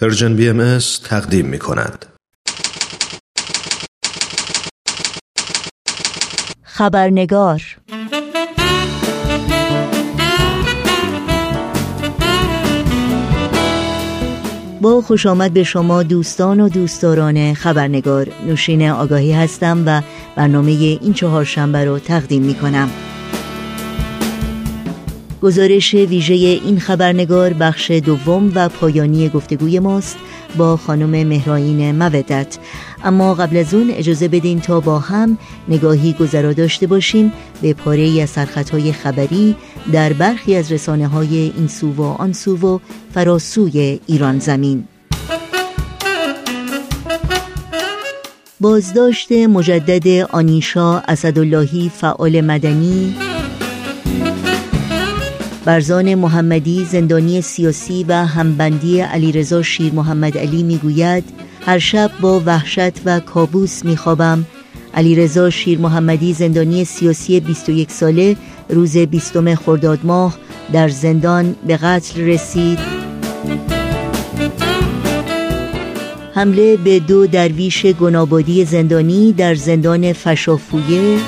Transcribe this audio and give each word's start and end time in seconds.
پرژن 0.00 0.36
بی 0.36 0.48
ام 0.48 0.78
تقدیم 1.04 1.46
می 1.46 1.58
کند. 1.58 2.06
خبرنگار. 6.62 7.62
با 14.80 15.02
خوش 15.02 15.26
آمد 15.26 15.52
به 15.52 15.64
شما 15.64 16.02
دوستان 16.02 16.60
و 16.60 16.68
دوستداران 16.68 17.54
خبرنگار. 17.54 18.28
نوشین 18.46 18.90
آگاهی 18.90 19.32
هستم 19.32 19.82
و 19.86 20.02
برنامه 20.36 20.70
این 20.70 21.12
چهار 21.12 21.44
شنبه 21.44 21.84
رو 21.84 21.98
تقدیم 21.98 22.42
می 22.42 22.54
کنم. 22.54 22.90
گزارش 25.44 25.94
ویژه 25.94 26.34
این 26.34 26.80
خبرنگار 26.80 27.52
بخش 27.52 27.90
دوم 27.90 28.52
و 28.54 28.68
پایانی 28.68 29.28
گفتگوی 29.28 29.78
ماست 29.78 30.16
با 30.56 30.76
خانم 30.76 31.26
مهراین 31.26 31.92
مودت. 31.92 32.58
اما 33.04 33.34
قبل 33.34 33.56
از 33.56 33.74
اون 33.74 33.90
اجازه 33.90 34.28
بدین 34.28 34.60
تا 34.60 34.80
با 34.80 34.98
هم 34.98 35.38
نگاهی 35.68 36.12
گذرا 36.12 36.52
داشته 36.52 36.86
باشیم 36.86 37.32
به 37.62 37.74
پاره 37.74 38.22
از 38.22 38.30
سرخطهای 38.30 38.92
خبری 38.92 39.56
در 39.92 40.12
برخی 40.12 40.56
از 40.56 40.72
رسانه 40.72 41.06
های 41.06 41.52
این 41.56 41.68
سو 41.68 41.92
و 41.92 42.02
آن 42.02 42.32
سو 42.32 42.56
و 42.56 42.78
فراسوی 43.14 44.00
ایران 44.06 44.38
زمین. 44.38 44.84
بازداشت 48.60 49.32
مجدد 49.32 50.08
آنیشا 50.30 50.98
اسداللهی 50.98 51.90
فعال 51.94 52.40
مدنی 52.40 53.14
برزان 55.64 56.14
محمدی 56.14 56.84
زندانی 56.84 57.40
سیاسی 57.40 58.04
و 58.08 58.12
همبندی 58.12 59.00
علیرضا 59.00 59.62
شیر 59.62 59.92
محمد 59.92 60.38
علی 60.38 60.62
می‌گوید 60.62 61.24
هر 61.66 61.78
شب 61.78 62.10
با 62.20 62.42
وحشت 62.46 63.00
و 63.04 63.20
کابوس 63.20 63.84
میخوابم. 63.84 64.46
علیرضا 64.94 65.50
شیر 65.50 65.78
محمدی 65.78 66.32
زندانی 66.32 66.84
سیاسی 66.84 67.40
21 67.40 67.90
ساله 67.90 68.36
روز 68.68 68.96
20 68.96 69.54
خرداد 69.54 69.98
ماه 70.02 70.38
در 70.72 70.88
زندان 70.88 71.56
به 71.66 71.76
قتل 71.76 72.20
رسید. 72.20 72.78
حمله 76.34 76.76
به 76.76 77.00
دو 77.00 77.26
درویش 77.26 77.86
گنابادی 77.86 78.64
زندانی 78.64 79.32
در 79.32 79.54
زندان 79.54 80.12
فشافویه. 80.12 81.18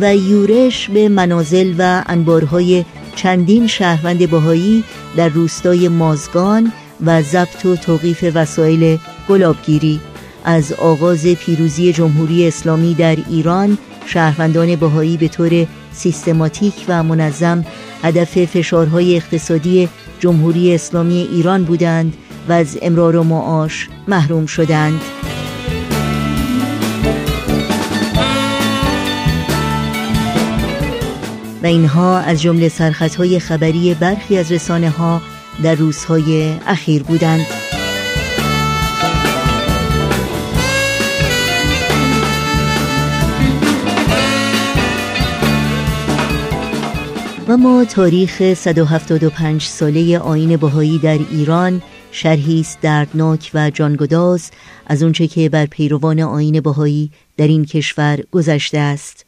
و 0.00 0.16
یورش 0.16 0.90
به 0.90 1.08
منازل 1.08 1.74
و 1.78 2.02
انبارهای 2.06 2.84
چندین 3.16 3.66
شهروند 3.66 4.30
بهایی 4.30 4.84
در 5.16 5.28
روستای 5.28 5.88
مازگان 5.88 6.72
و 7.06 7.22
ضبط 7.22 7.66
و 7.66 7.76
توقیف 7.76 8.24
وسایل 8.34 8.98
گلابگیری. 9.28 10.00
از 10.44 10.72
آغاز 10.72 11.26
پیروزی 11.26 11.92
جمهوری 11.92 12.48
اسلامی 12.48 12.94
در 12.94 13.16
ایران 13.30 13.78
شهروندان 14.06 14.76
بهایی 14.76 15.16
به 15.16 15.28
طور 15.28 15.66
سیستماتیک 15.92 16.74
و 16.88 17.02
منظم 17.02 17.64
هدف 18.02 18.44
فشارهای 18.44 19.16
اقتصادی 19.16 19.88
جمهوری 20.20 20.74
اسلامی 20.74 21.28
ایران 21.32 21.64
بودند 21.64 22.16
و 22.48 22.52
از 22.52 22.78
امرار 22.82 23.16
و 23.16 23.22
معاش 23.22 23.88
محروم 24.08 24.46
شدند. 24.46 25.00
و 31.62 31.66
اینها 31.66 32.18
از 32.18 32.42
جمله 32.42 32.68
سرخطهای 32.68 33.38
خبری 33.40 33.94
برخی 33.94 34.38
از 34.38 34.52
رسانه 34.52 34.90
ها 34.90 35.22
در 35.62 35.74
روزهای 35.74 36.54
اخیر 36.66 37.02
بودند. 37.02 37.46
و 47.48 47.56
ما 47.56 47.84
تاریخ 47.84 48.54
175 48.54 49.62
ساله 49.62 50.18
آین 50.18 50.56
بهایی 50.56 50.98
در 50.98 51.18
ایران 51.30 51.82
شرحی 52.10 52.60
است 52.60 52.80
دردناک 52.80 53.50
و 53.54 53.70
جانگداز 53.70 54.50
از 54.86 55.02
اونچه 55.02 55.26
که 55.26 55.48
بر 55.48 55.66
پیروان 55.66 56.20
آین 56.20 56.60
بهایی 56.60 57.10
در 57.36 57.46
این 57.46 57.64
کشور 57.64 58.18
گذشته 58.32 58.78
است. 58.78 59.27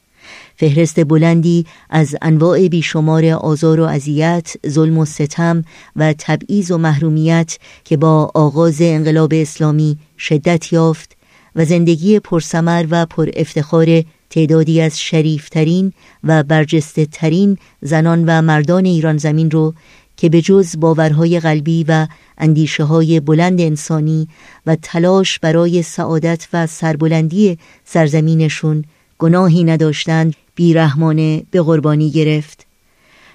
فهرست 0.57 1.05
بلندی 1.05 1.67
از 1.91 2.17
انواع 2.23 2.69
بیشمار 2.69 3.25
آزار 3.25 3.81
و 3.81 3.85
اذیت، 3.85 4.55
ظلم 4.69 4.99
و 4.99 5.05
ستم 5.05 5.65
و 5.97 6.15
تبعیض 6.19 6.71
و 6.71 6.79
محرومیت 6.79 7.59
که 7.85 7.97
با 7.97 8.31
آغاز 8.35 8.77
انقلاب 8.81 9.33
اسلامی 9.35 9.99
شدت 10.19 10.73
یافت 10.73 11.17
و 11.57 11.65
زندگی 11.65 12.21
پرسمر 12.21 12.87
و 12.91 13.07
پر 13.07 13.31
افتخار 13.37 14.05
تعدادی 14.31 14.81
از 14.81 15.01
شریفترین 15.01 15.93
و 16.25 16.43
برجسته 16.43 17.07
ترین 17.07 17.59
زنان 17.83 18.25
و 18.27 18.43
مردان 18.43 18.85
ایران 18.85 19.17
زمین 19.17 19.51
رو 19.51 19.75
که 20.17 20.29
به 20.29 20.43
جز 20.43 20.81
باورهای 20.81 21.41
قلبی 21.41 21.85
و 21.89 22.07
اندیشه 22.39 22.85
های 22.85 23.21
بلند 23.21 23.61
انسانی 23.61 24.29
و 24.67 24.77
تلاش 24.83 25.39
برای 25.39 25.83
سعادت 25.83 26.49
و 26.53 26.67
سربلندی 26.67 27.59
سرزمینشون 27.85 28.85
گناهی 29.21 29.65
نداشتند 29.65 30.35
بیرحمانه 30.55 31.43
به 31.51 31.63
قربانی 31.63 32.11
گرفت. 32.11 32.67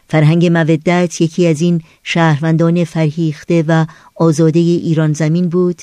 فرهنگ 0.10 0.46
مودت 0.46 1.22
یکی 1.22 1.48
از 1.48 1.62
این 1.62 1.82
شهروندان 2.04 2.84
فرهیخته 2.84 3.64
و 3.68 3.86
آزاده 4.16 4.60
ایران 4.60 5.14
زمین 5.14 5.50
بود 5.50 5.82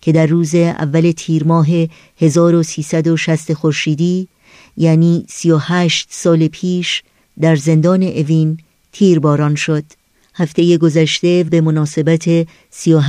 که 0.00 0.12
در 0.12 0.26
روز 0.26 0.54
اول 0.54 1.12
تیر 1.16 1.44
ماه 1.44 1.66
1360 2.18 3.52
خورشیدی 3.52 4.28
یعنی 4.76 5.24
38 5.28 6.08
سال 6.10 6.48
پیش 6.48 7.02
در 7.40 7.56
زندان 7.56 8.02
اوین 8.02 8.58
تیرباران 8.92 9.54
شد. 9.54 9.84
هفته 10.34 10.78
گذشته 10.78 11.44
به 11.50 11.60
مناسبت 11.60 12.24
سی 12.70 12.94
و 12.94 13.00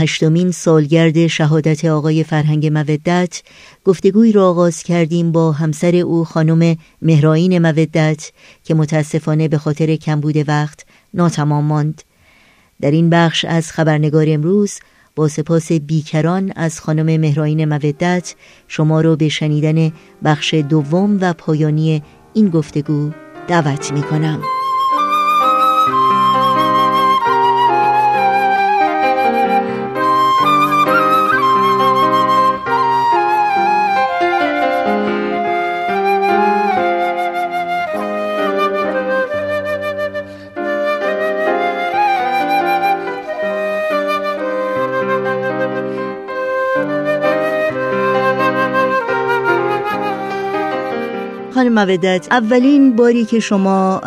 سالگرد 0.52 1.28
شهادت 1.28 1.86
آقای 1.86 2.24
فرهنگ 2.24 2.68
مودت 2.68 3.42
گفتگوی 3.86 4.32
را 4.32 4.50
آغاز 4.50 4.84
کردیم 4.84 5.32
با 5.32 5.52
همسر 5.52 5.96
او 5.96 6.26
خانم 6.26 6.78
مهراین 7.02 7.60
مودت 7.60 8.32
که 8.64 8.74
متاسفانه 8.74 9.48
به 9.48 9.58
خاطر 9.58 9.96
کمبود 9.96 10.50
وقت 10.50 10.86
ناتمام 11.14 11.64
ماند 11.64 12.02
در 12.82 12.92
این 12.92 13.10
بخش 13.10 13.46
از 13.46 13.72
خبرنگار 13.72 14.26
امروز 14.30 14.80
با 15.16 15.28
سپاس 15.28 15.72
بیکران 15.72 16.54
از 16.56 16.80
خانم 16.80 17.20
مهراین 17.20 17.66
مودت 17.66 18.36
شما 18.68 19.02
را 19.02 19.16
به 19.16 19.30
شنیدن 19.30 19.92
بخش 20.24 20.54
دوم 20.54 21.18
و 21.22 21.34
پایانی 21.34 22.04
این 22.34 22.50
گفتگو 22.50 23.12
دعوت 23.48 23.92
می 23.92 24.02
کنم. 24.02 24.63
مودت. 51.74 52.28
اولین 52.32 52.96
باری 52.96 53.26
که 53.26 53.40
شما 53.40 54.02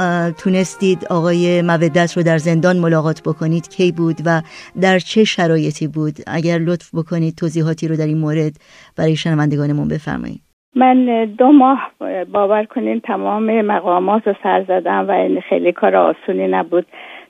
تونستید 0.45 1.07
آقای 1.11 1.63
مودت 1.63 2.17
رو 2.17 2.23
در 2.23 2.39
زندان 2.39 2.77
ملاقات 2.77 3.23
بکنید 3.27 3.69
کی 3.69 3.93
بود 3.93 4.17
و 4.27 4.43
در 4.81 4.99
چه 4.99 5.25
شرایطی 5.25 5.87
بود؟ 5.89 6.15
اگر 6.27 6.59
لطف 6.59 6.95
بکنید 6.95 7.35
توضیحاتی 7.35 7.89
رو 7.89 7.97
در 7.97 8.07
این 8.07 8.19
مورد 8.19 8.53
برای 8.99 9.17
شنوندگانمون 9.17 9.89
بفرمایید. 9.89 10.41
من 10.77 11.25
دو 11.39 11.53
ماه 11.53 11.91
باور 12.33 12.65
کنین 12.65 13.01
تمام 13.01 13.61
مقامات 13.61 14.27
رو 14.27 14.35
سر 14.43 14.65
زدم 14.69 15.09
و 15.09 15.11
این 15.11 15.41
خیلی 15.41 15.73
کار 15.73 15.97
آسونی 15.97 16.49
نبود. 16.49 16.87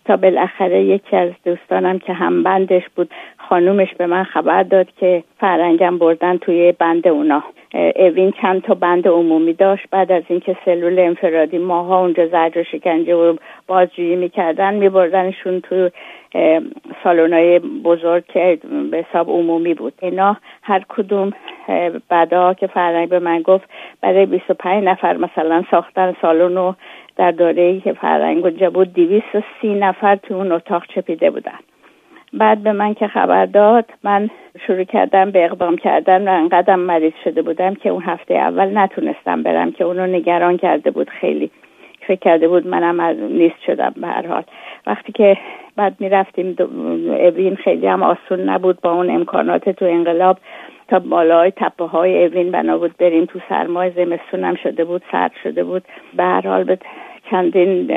تا 0.06 0.16
بالاخره 0.16 0.84
یکی 0.84 1.16
از 1.16 1.31
دوستانم 1.44 1.99
که 1.99 2.12
هم 2.12 2.43
بندش 2.43 2.82
بود 2.96 3.11
خانومش 3.49 3.88
به 3.99 4.06
من 4.06 4.25
خبر 4.25 4.62
داد 4.62 4.87
که 5.00 5.25
فرنگم 5.40 5.99
بردن 5.99 6.37
توی 6.37 6.72
بند 6.72 7.08
اونا. 7.08 7.43
اوین 7.96 8.32
چند 8.43 8.62
تا 8.62 8.75
بند 8.75 9.08
عمومی 9.08 9.52
داشت. 9.52 9.87
بعد 9.90 10.12
از 10.12 10.23
اینکه 10.28 10.56
سلول 10.64 10.99
انفرادی 10.99 11.58
ماها 11.58 12.00
اونجا 12.00 12.26
زجر 12.26 12.61
و 12.61 12.64
شکنجه 12.64 13.14
و 13.14 13.37
بازجویی 13.67 14.17
می‌کردن 14.17 14.75
میبردنشون 14.75 15.61
تو 15.61 15.90
سالونای 17.05 17.58
بزرگ 17.58 18.25
که 18.26 18.58
به 18.90 19.05
حساب 19.08 19.31
عمومی 19.31 19.75
بود. 19.75 19.93
اینا 20.02 20.37
هر 20.62 20.84
کدوم 20.88 21.32
بعدا 22.08 22.55
که 22.55 22.67
فرنگ 22.67 23.08
به 23.08 23.19
من 23.19 23.43
گفت 23.43 23.69
برای 24.00 24.26
25 24.26 24.84
نفر 24.84 25.17
مثلا 25.17 25.64
ساختن 25.70 26.17
سالن 26.23 26.75
در 27.17 27.31
دوره 27.31 27.62
ای 27.62 27.81
که 27.81 27.93
فرنگ 27.93 28.44
اونجا 28.44 28.70
بود 28.70 28.96
سی 29.61 29.75
نفر 29.75 30.17
تو 30.17 30.34
اون 30.34 30.52
اتاق 30.52 30.82
چپیده 30.94 31.31
بودن. 31.31 31.58
بعد 32.37 32.62
به 32.62 32.73
من 32.73 32.94
که 32.94 33.09
خبر 33.09 33.47
داد 33.47 33.85
من 34.05 34.31
شروع 34.67 34.85
کردم 34.85 35.31
به 35.31 35.44
اقدام 35.44 35.77
کردن 35.77 36.29
و 36.29 36.31
انقدرم 36.31 36.81
مریض 36.81 37.12
شده 37.25 37.43
بودم 37.43 37.75
که 37.75 37.88
اون 37.88 38.03
هفته 38.03 38.35
اول 38.35 38.79
نتونستم 38.79 39.43
برم 39.43 39.73
که 39.73 39.85
اونو 39.85 40.06
نگران 40.06 40.56
کرده 40.56 40.91
بود 40.91 41.11
خیلی. 41.11 41.50
فکر 42.06 42.21
کرده 42.21 42.49
بود 42.49 42.67
منم 42.67 43.00
از 43.00 43.17
نیست 43.17 43.61
شدم 43.67 43.94
به 43.97 44.06
هر 44.06 44.27
حال. 44.27 44.43
وقتی 44.87 45.12
که 45.12 45.37
بعد 45.77 45.94
می‌رفتیم 46.00 46.56
اوین 47.09 47.56
خیلی 47.56 47.87
هم 47.87 48.03
آسون 48.03 48.41
نبود 48.41 48.81
با 48.81 48.93
اون 48.93 49.11
امکانات 49.11 49.69
تو 49.69 49.85
انقلاب. 49.85 50.38
تا 50.88 50.99
بالای 50.99 51.50
تپه 51.50 51.85
های 51.85 52.27
اوین 52.27 52.50
بنا 52.50 52.79
بود 52.79 52.97
بریم 52.99 53.25
تو 53.25 53.38
سرمای 53.49 53.91
زمستونم 53.91 54.55
شده 54.55 54.85
بود 54.85 55.03
سرد 55.12 55.33
شده 55.43 55.65
بود. 55.65 55.83
به 56.17 56.23
هر 56.23 56.47
حال 56.49 56.65
به 56.65 56.79
چندین 57.31 57.93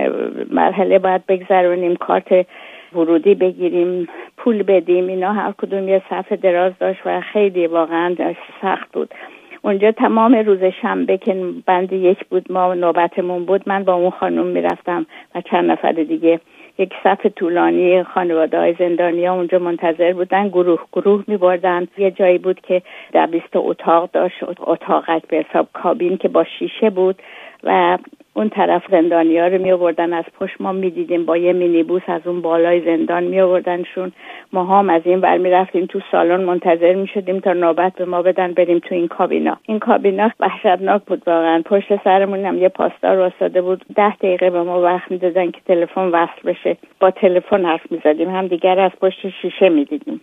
مرحله 0.52 1.00
باید 1.00 1.26
بگذرونیم 1.26 1.96
کارت 1.96 2.46
ورودی 2.94 3.36
بگیریم. 3.36 4.08
پول 4.40 4.64
بدیم. 4.64 5.08
اینا 5.08 5.34
هر 5.34 5.52
کدوم 5.52 5.88
یه 5.88 6.02
صفحه 6.10 6.38
دراز 6.38 6.74
داشت 6.80 7.00
و 7.06 7.22
خیلی 7.22 7.68
واقعا 7.68 8.16
سخت 8.62 8.92
بود. 8.92 9.14
اونجا 9.62 9.92
تمام 9.92 10.36
روز 10.36 10.64
شنبه 10.82 11.18
که 11.18 11.46
بند 11.66 11.94
یک 11.94 12.26
بود 12.26 12.52
ما 12.52 12.74
نوبتمون 12.74 13.46
بود 13.46 13.70
من 13.70 13.84
با 13.84 13.94
اون 13.94 14.10
خانم 14.10 14.46
می‌رفتم 14.46 15.06
و 15.36 15.42
چند 15.42 15.72
نفر 15.72 15.92
دیگه. 15.92 16.40
یک 16.78 16.94
صف 17.04 17.26
طولانی 17.26 18.04
خانواده 18.04 18.60
های 18.60 18.76
زندانی 18.80 19.26
ها 19.26 19.36
اونجا 19.36 19.60
منتظر 19.60 20.14
بودن. 20.14 20.48
گروه 20.48 20.80
گروه 20.94 21.24
می 21.28 21.38
بردن 21.38 21.88
یه 21.98 22.12
جایی 22.12 22.38
بود 22.38 22.62
که 22.62 22.82
در 23.12 23.26
بیست 23.26 23.56
اتاق 23.56 24.10
داشت 24.12 24.44
اتاقک 24.60 25.28
به 25.28 25.46
حساب 25.50 25.68
کابین 25.74 26.18
که 26.18 26.28
با 26.28 26.44
شیشه 26.44 26.90
بود 26.90 27.22
و 27.64 27.98
اون 28.40 28.50
طرف 28.50 28.84
زندانی 28.92 29.38
ها 29.40 29.48
رو 29.48 29.62
می 29.62 29.72
آوردن 29.72 30.14
از 30.14 30.24
پشت 30.40 30.62
ما 30.62 30.72
می 30.72 30.90
دیدیم 30.90 31.26
با 31.26 31.38
یه 31.38 31.54
مینیبوس 31.54 32.02
از 32.08 32.22
اون 32.28 32.42
بالای 32.42 32.82
زندان 32.86 33.24
می 33.24 33.42
آوردنشون 33.42 34.12
ما 34.54 34.64
هم 34.64 34.90
از 34.90 35.02
این 35.06 35.22
ور 35.22 35.38
می 35.38 35.50
رفتیم 35.50 35.86
تو 35.86 36.00
سالن 36.12 36.44
منتظر 36.44 36.94
می 36.94 37.08
شدیم 37.08 37.40
تا 37.40 37.54
نوبت 37.54 37.94
به 37.94 38.06
ما 38.06 38.22
بدن 38.22 38.54
بریم 38.54 38.80
تو 38.80 38.96
این 38.96 39.08
کابینا. 39.08 39.58
این 39.68 39.80
کابینا 39.80 40.32
وحشتناک 40.40 41.02
بود 41.06 41.24
واقعا. 41.28 41.62
پشت 41.66 42.04
سرمون 42.04 42.46
هم 42.46 42.58
یه 42.58 42.70
پاسدار 42.70 43.18
واسطه 43.18 43.62
بود. 43.62 43.86
ده 43.96 44.16
دقیقه 44.16 44.50
به 44.50 44.64
ما 44.64 44.82
وقت 44.82 45.12
می 45.12 45.18
دادن 45.18 45.52
که 45.52 45.60
تلفن 45.66 46.08
وصل 46.08 46.42
بشه. 46.46 46.78
با 47.00 47.12
تلفن 47.12 47.66
حرف 47.66 47.92
می 47.92 48.02
زدیم 48.04 48.30
هم 48.30 48.48
دیگر 48.48 48.80
از 48.80 48.92
پشت 49.02 49.30
شیشه 49.42 49.70
می 49.70 49.86
دیدیم 49.86 50.22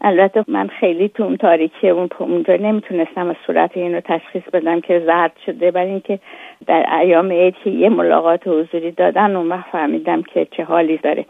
البته 0.00 0.44
من 0.48 0.68
خیلی 0.68 1.08
تو 1.08 1.22
اون 1.22 1.36
تاریکی 1.36 1.88
اون 1.88 2.08
اونجا 2.18 2.56
نمی‌تونستم 2.56 3.28
از 3.30 3.36
صورت 3.46 3.76
اینو 3.76 4.00
تشخیص 4.00 4.42
بدم 4.52 4.80
که 4.80 5.02
زرد 5.06 5.32
شده 5.46 5.70
برای 5.70 5.90
اینکه 5.90 6.18
در 6.66 6.98
ایام 7.00 7.32
عید 7.32 7.54
که 7.64 7.70
یه 7.70 7.88
ملاقات 7.88 8.48
حضوری 8.48 8.90
دادن 8.90 9.36
اون 9.36 9.48
وقت 9.48 9.66
فهمیدم 9.72 10.22
که 10.22 10.46
چه 10.50 10.64
حالی 10.64 10.96
داره. 10.96 11.24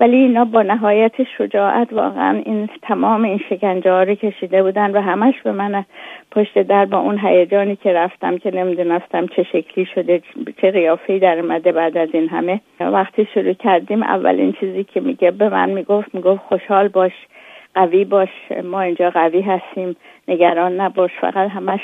ولی 0.00 0.16
اینا 0.16 0.44
با 0.44 0.62
نهایت 0.62 1.22
شجاعت 1.38 1.92
واقعا 1.92 2.42
این 2.44 2.68
تمام 2.82 3.24
این 3.24 3.40
شکنجه 3.50 3.90
ها 3.90 4.02
رو 4.02 4.14
کشیده 4.14 4.62
بودن 4.62 4.90
و 4.90 5.00
همش 5.00 5.34
به 5.44 5.52
من 5.52 5.84
پشت 6.30 6.62
در 6.62 6.84
با 6.84 6.98
اون 6.98 7.18
هیجانی 7.18 7.76
که 7.76 7.92
رفتم 7.92 8.38
که 8.38 8.50
نمی‌دونستم 8.50 9.26
چه 9.26 9.42
شکلی 9.42 9.84
شده 9.94 10.22
چه 10.60 10.70
قیافه‌ای 10.70 11.18
در 11.18 11.38
اومده 11.38 11.72
بعد 11.72 11.96
از 11.96 12.08
این 12.12 12.28
همه. 12.28 12.60
وقتی 12.80 13.28
شروع 13.34 13.52
کردیم 13.52 14.02
اولین 14.02 14.52
چیزی 14.52 14.84
که 14.84 15.00
میگه 15.00 15.30
به 15.30 15.48
من 15.48 15.70
می‌گفت 15.70 16.14
می‌گفت 16.14 16.40
خوشحال 16.40 16.88
باش. 16.88 17.12
قوی 17.74 18.04
باش 18.04 18.28
ما 18.64 18.80
اینجا 18.80 19.10
قوی 19.10 19.40
هستیم 19.40 19.96
نگران 20.28 20.80
نباش. 20.80 21.10
فقط 21.20 21.50
همش 21.50 21.80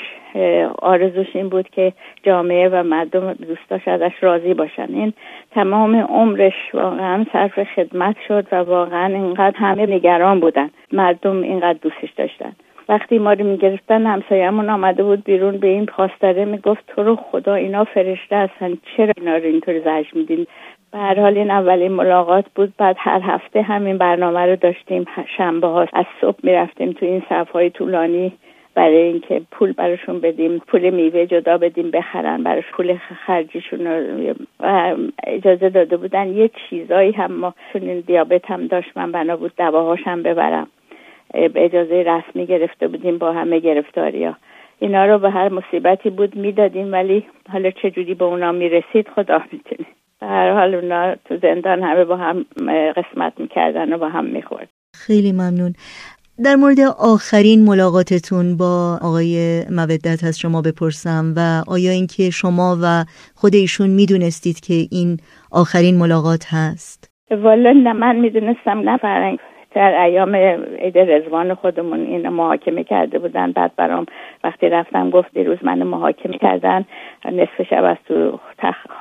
آرزوش 0.81 1.35
این 1.35 1.49
بود 1.49 1.69
که 1.69 1.93
جامعه 2.23 2.69
و 2.69 2.83
مردم 2.83 3.33
دوستاش 3.33 3.87
ازش 3.87 4.13
راضی 4.21 4.53
باشن. 4.53 4.87
این 4.93 5.13
تمام 5.51 5.95
عمرش 5.95 6.53
واقعا 6.73 7.25
صرف 7.33 7.63
خدمت 7.63 8.15
شد 8.27 8.45
و 8.51 8.55
واقعا 8.55 9.05
اینقدر 9.05 9.57
همه 9.57 9.85
نگران 9.85 10.39
بودن. 10.39 10.69
مردم 10.91 11.41
اینقدر 11.41 11.79
دوستش 11.81 12.11
داشتن. 12.17 12.51
وقتی 12.89 13.19
ما 13.19 13.33
رو 13.33 13.45
می‌گرفتن 13.45 14.05
همسایهمون 14.05 14.69
آمده 14.69 15.03
بود 15.03 15.23
بیرون 15.23 15.57
به 15.57 15.67
این 15.67 15.85
پاسداره 15.85 16.45
می‌گفت 16.45 16.83
تو 16.87 17.03
رو 17.03 17.15
خدا 17.15 17.53
اینا 17.53 17.83
فرشته 17.83 18.35
هستن 18.35 18.77
چرا 18.97 19.13
اینا 19.17 19.35
رو 19.35 19.43
اینطور 19.43 19.79
زجر 19.79 20.07
میدین؟ 20.13 20.47
به 20.91 20.97
هر 20.97 21.19
حال 21.19 21.37
این 21.37 21.51
اولین 21.51 21.91
ملاقات 21.91 22.45
بود. 22.55 22.73
بعد 22.77 22.95
هر 22.99 23.21
هفته 23.23 23.61
همین 23.61 23.97
برنامه 23.97 24.39
رو 24.39 24.55
داشتیم. 24.55 25.05
شنبه 25.37 25.67
ها 25.67 25.85
از 25.93 26.05
صبح 26.21 26.37
می‌رفتیم 26.43 26.91
تو 26.91 27.05
این 27.05 27.23
صفهای 27.29 27.69
طولانی 27.69 28.33
برای 28.75 28.97
اینکه 28.97 29.41
پول 29.51 29.71
براشون 29.73 30.19
بدیم 30.19 30.59
پول 30.67 30.89
میوه 30.89 31.25
جدا 31.25 31.57
بدیم 31.57 31.91
بخرن 31.91 32.43
براش 32.43 32.63
پول 32.71 32.97
خرجیشون 33.25 33.87
رو 33.87 34.33
اجازه 35.27 35.69
داده 35.69 35.97
بودن. 35.97 36.27
یه 36.27 36.49
چیزایی 36.69 37.11
هم 37.11 37.31
ما 37.31 37.53
چون 37.73 37.81
این 37.81 37.99
دیابت 37.99 38.51
هم 38.51 38.67
داشت 38.67 38.97
من 38.97 39.11
بنا 39.11 39.37
بود 39.37 39.51
دواهاشم 39.57 40.23
ببرم. 40.23 40.67
اجازه 41.33 42.03
رسمی 42.07 42.45
گرفته 42.45 42.87
بودیم 42.87 43.17
با 43.17 43.31
همه 43.31 43.59
گرفتاری 43.59 44.25
ها 44.25 44.37
اینا 44.79 45.05
رو 45.05 45.19
به 45.19 45.29
هر 45.29 45.49
مصیبتی 45.49 46.09
بود 46.09 46.35
می‌دادیم 46.35 46.93
ولی 46.93 47.25
حالا 47.51 47.71
چجوری 47.71 48.13
به 48.13 48.25
اونا 48.25 48.51
می‌رسید 48.51 49.09
خدا 49.15 49.41
می‌تونه. 49.51 49.89
به 50.21 50.27
هر 50.27 50.53
حال 50.53 50.75
اونا 50.75 51.15
تو 51.25 51.37
زندان 51.41 51.83
همه 51.83 52.05
با 52.05 52.17
هم 52.17 52.45
قسمت 52.95 53.33
می‌کردن 53.37 53.93
و 53.93 53.97
با 53.97 54.09
هم 54.09 54.25
می‌خورد. 54.25 54.69
خیلی 54.93 55.31
ممنون. 55.31 55.73
در 56.43 56.55
مورد 56.55 56.79
آخرین 56.99 57.65
ملاقاتتون 57.65 58.57
با 58.57 58.99
آقای 59.01 59.61
مودت 59.71 60.23
از 60.23 60.39
شما 60.39 60.61
بپرسم 60.61 61.33
و 61.37 61.39
آیا 61.71 61.91
اینکه 61.91 62.29
شما 62.29 62.77
و 62.83 63.05
خود 63.35 63.55
ایشون 63.55 63.89
می‌دونستید 63.89 64.59
که 64.59 64.73
این 64.91 65.17
آخرین 65.51 65.97
ملاقات 65.97 66.45
هست؟ 66.51 67.11
والا 67.31 67.71
نه 67.71 67.93
من 67.93 68.15
می‌دونستم 68.15 68.89
نه 68.89 68.97
فرنگ 68.97 69.39
در 69.75 70.01
ایام 70.01 70.35
عید 70.35 70.97
رزوان 70.97 71.53
خودمون 71.53 71.99
این 71.99 72.29
محاکمه 72.29 72.83
کرده 72.83 73.19
بودن. 73.19 73.51
بعد 73.51 73.75
برام 73.75 74.05
وقتی 74.43 74.69
رفتم 74.69 75.09
گفت 75.09 75.33
دیروز 75.33 75.57
من 75.61 75.83
محاکمه 75.83 76.37
کردن. 76.37 76.85
نصف 77.25 77.61
شب 77.69 77.83
از 77.83 77.97
تو 78.07 78.39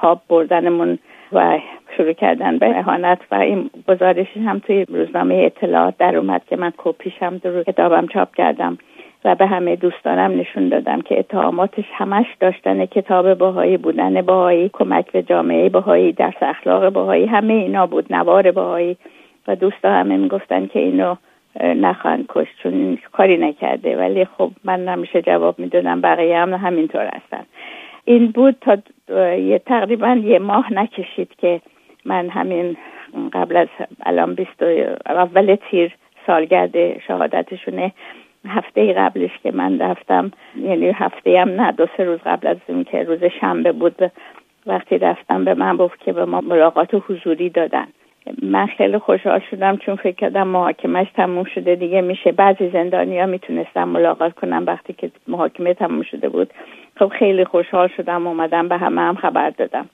خواب 0.00 0.20
بردنمون 0.28 0.98
و 1.32 1.58
شروع 1.96 2.12
کردن 2.12 2.58
به 2.58 2.78
اهانت 2.78 3.18
و 3.30 3.34
این 3.34 3.70
گزارشی 3.88 4.40
هم 4.40 4.58
توی 4.58 4.84
روزنامه 4.84 5.34
اطلاعات 5.34 5.94
در 5.98 6.16
اومد 6.16 6.42
که 6.50 6.56
من 6.56 6.72
کپیش 6.76 7.12
هم 7.20 7.38
در 7.38 7.62
کتابم 7.62 8.06
چاپ 8.06 8.34
کردم 8.34 8.78
و 9.24 9.34
به 9.34 9.46
همه 9.46 9.76
دوستانم 9.76 10.40
نشون 10.40 10.68
دادم 10.68 11.00
که 11.00 11.18
اتهاماتش 11.18 11.84
همش 11.92 12.26
داشتن 12.40 12.86
کتاب 12.86 13.34
باهایی 13.34 13.76
بودن 13.76 14.22
باهایی 14.22 14.70
کمک 14.72 15.12
به 15.12 15.22
جامعه 15.22 15.68
باهایی 15.68 16.12
درس 16.12 16.42
اخلاق 16.42 16.88
باهایی 16.88 17.26
همه 17.26 17.52
اینا 17.52 17.86
بود 17.86 18.06
نوار 18.14 18.50
باهایی. 18.50 18.96
و 19.48 19.56
دوستا 19.56 19.90
همه 19.90 20.16
می‌گفتن 20.16 20.66
که 20.66 20.78
اینو 20.78 21.14
نخواهند 21.60 22.24
کش 22.28 22.46
چون 22.62 22.98
کاری 23.12 23.36
نکرده. 23.36 23.96
ولی 23.96 24.24
خب 24.24 24.50
من 24.64 24.84
نمیشه 24.84 25.22
جواب 25.22 25.58
می‌دادم 25.58 26.00
بقیه 26.00 26.38
هم 26.38 26.54
همینطور 26.54 27.04
هستن. 27.06 27.46
این 28.08 28.26
بود 28.26 28.56
تا 28.60 28.76
یه 29.36 29.58
تقریبا 29.58 30.14
یه 30.24 30.38
ماه 30.38 30.72
نکشید 30.72 31.30
که 31.38 31.60
من 32.04 32.28
همین 32.28 32.76
قبل 33.32 33.56
از 33.56 33.68
الان 34.06 34.34
بیست 34.34 34.62
اول 35.06 35.56
تیر 35.70 35.94
سالگرد 36.26 36.98
شهادتشونه. 36.98 37.92
هفته 38.48 38.92
قبلش 38.92 39.30
که 39.42 39.50
من 39.52 39.78
رفتم 39.78 40.30
یعنی 40.56 40.86
هفته 40.86 41.40
هم 41.40 41.48
نه 41.48 41.72
دو 41.72 41.86
سه 41.96 42.04
روز 42.04 42.18
قبل 42.26 42.46
از 42.46 42.56
این 42.68 42.84
که 42.84 43.02
روز 43.02 43.24
شنبه 43.40 43.72
بود 43.72 44.12
وقتی 44.66 44.98
رفتم 44.98 45.44
به 45.44 45.54
من 45.54 45.76
گفت 45.76 46.00
که 46.00 46.12
به 46.12 46.24
ما 46.24 46.40
ملاقات 46.40 47.02
حضوری 47.08 47.50
دادن. 47.50 47.86
من 48.42 48.66
خیلی 48.66 48.98
خوشحال 48.98 49.40
شدم 49.50 49.76
چون 49.76 49.96
فکر 49.96 50.16
کردم 50.16 50.48
محاکمش 50.48 51.06
تموم 51.16 51.44
شده 51.44 51.74
دیگه 51.74 52.00
میشه. 52.00 52.32
بعضی 52.32 52.70
زندانی 52.70 53.20
ها 53.20 53.26
می‌تونستم 53.26 53.88
ملاقات 53.88 54.34
کنم 54.34 54.64
وقتی 54.66 54.92
که 54.92 55.10
محاکمه 55.28 55.74
تموم 55.74 56.02
شده 56.02 56.28
بود. 56.28 56.52
خب 56.98 57.08
خیلی 57.08 57.44
خوشحال 57.44 57.88
شدم 57.88 58.26
اومدم 58.26 58.68
به 58.68 58.76
همه 58.76 59.00
هم 59.00 59.14
خبر 59.14 59.50
دادم. 59.50 59.88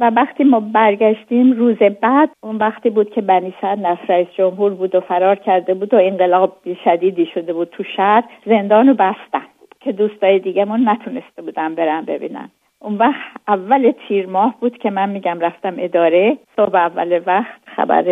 و 0.00 0.10
وقتی 0.10 0.44
ما 0.44 0.60
برگشتیم 0.60 1.52
روز 1.52 1.76
بعد 1.76 2.30
اون 2.40 2.56
وقتی 2.56 2.90
بود 2.90 3.10
که 3.10 3.20
بنی 3.20 3.54
صدر 3.60 3.98
رئیس 4.08 4.28
جمهور 4.36 4.74
بود 4.74 4.94
و 4.94 5.00
فرار 5.00 5.36
کرده 5.36 5.74
بود 5.74 5.94
و 5.94 5.96
انقلاب 5.96 6.56
شدیدی 6.84 7.26
شده 7.34 7.52
بود 7.52 7.68
تو 7.68 7.82
شهر 7.96 8.24
زندان 8.46 8.88
رو 8.88 8.94
بستن 8.94 9.46
که 9.80 9.92
دوستای 9.92 10.38
دیگه 10.38 10.64
من 10.64 10.88
نتونسته 10.88 11.42
بودم 11.42 11.74
برم 11.74 12.04
ببینن. 12.04 12.50
اون 12.82 12.94
وقت 12.94 13.30
اول 13.48 13.92
تیر 14.08 14.26
ماه 14.26 14.54
بود 14.60 14.78
که 14.78 14.90
من 14.90 15.08
میگم 15.08 15.40
رفتم 15.40 15.74
اداره. 15.78 16.38
صبح 16.56 16.76
اول 16.76 17.20
وقت 17.26 17.60
خبر 17.76 18.02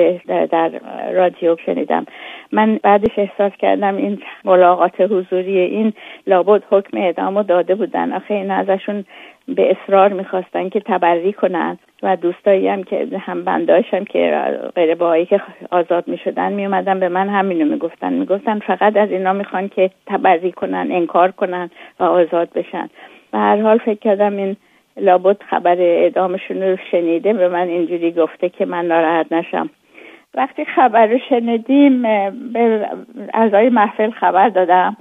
در 0.50 0.70
رادیو 1.12 1.56
شنیدم. 1.66 2.06
من 2.52 2.80
بعدش 2.82 3.18
احساس 3.18 3.52
کردم 3.52 3.96
این 3.96 4.22
ملاقات 4.44 5.00
حضوری 5.00 5.58
این 5.58 5.92
لابد 6.26 6.62
حکم 6.70 6.96
اعدام 6.96 7.42
داده 7.42 7.74
بودن. 7.74 8.12
آخه 8.12 8.34
این 8.34 8.50
ازشون 8.50 9.04
به 9.48 9.70
اصرار 9.70 10.12
می‌خواستن 10.12 10.68
که 10.68 10.80
تبری 10.80 11.32
کنن 11.32 11.78
و 12.02 12.16
دوستایی 12.16 12.68
هم 12.68 12.82
که 12.82 13.08
هم 13.20 13.44
بنداشم 13.44 14.04
که 14.04 14.48
غیر 14.74 14.94
باهایی 14.94 15.26
که 15.26 15.40
آزاد 15.70 16.08
می‌شدن 16.08 16.52
میومدن 16.52 17.00
به 17.00 17.08
من 17.08 17.28
همینو 17.28 17.64
می‌گفتن. 17.64 18.12
می‌گفتن 18.12 18.58
فقط 18.58 18.96
از 18.96 19.10
اینا 19.10 19.32
می‌خوان 19.32 19.68
که 19.68 19.90
تبری 20.06 20.52
کنن 20.52 20.88
انکار 20.90 21.30
کنن 21.30 21.70
و 22.00 22.04
آزاد 22.04 22.48
بشن. 22.54 22.90
و 23.32 23.38
هر 23.38 23.62
حال 23.62 23.78
فکر 23.78 23.98
کردم 23.98 24.36
این 24.36 24.56
لابد 24.96 25.42
خبر 25.50 25.80
اعدامشون 25.80 26.62
رو 26.62 26.76
شنیده 26.90 27.32
به 27.32 27.48
من 27.48 27.68
اینجوری 27.68 28.12
گفته 28.12 28.48
که 28.48 28.64
من 28.64 28.86
ناراحت 28.86 29.32
نشم. 29.32 29.70
وقتی 30.34 30.64
خبر 30.64 31.06
رو 31.06 31.18
شنیدیم 31.28 32.02
به 32.52 32.88
اعضای 33.34 33.68
محفل 33.68 34.10
خبر 34.10 34.48
دادم. 34.48 34.96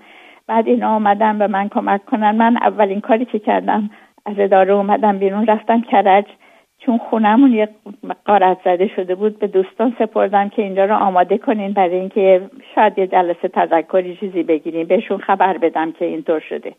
بعد 0.48 0.68
اینا 0.68 0.96
آمدن 0.96 1.40
به 1.40 1.48
من 1.48 1.70
کمک 1.70 2.06
کنن. 2.06 2.32
من 2.32 2.58
اولین 2.58 3.02
کاری 3.02 3.26
که 3.26 3.40
کردم 3.40 3.90
از 4.26 4.36
اداره 4.40 4.74
اومدم 4.74 5.18
بیرون 5.18 5.46
رفتم 5.46 5.82
کرج. 5.82 6.26
چون 6.80 6.98
خونمون 6.98 7.54
یه 7.54 7.70
قارت 8.26 8.58
زده 8.66 8.88
شده 8.88 9.16
بود 9.16 9.40
به 9.40 9.48
دوستان 9.48 9.96
سپردم 10.00 10.50
که 10.50 10.62
اینجا 10.62 10.86
رو 10.86 10.96
آماده 10.96 11.38
کنین 11.38 11.74
برای 11.74 11.96
اینکه 11.96 12.42
شاید 12.76 13.00
یه 13.00 13.08
جلسه 13.08 13.48
تذکری 13.48 14.16
چیزی 14.16 14.44
بگیریم 14.44 14.88
بهشون 14.88 15.18
خبر 15.18 15.58
بدم 15.58 15.92
که 15.92 16.06
اینطور 16.06 16.40
شده. 16.40 16.74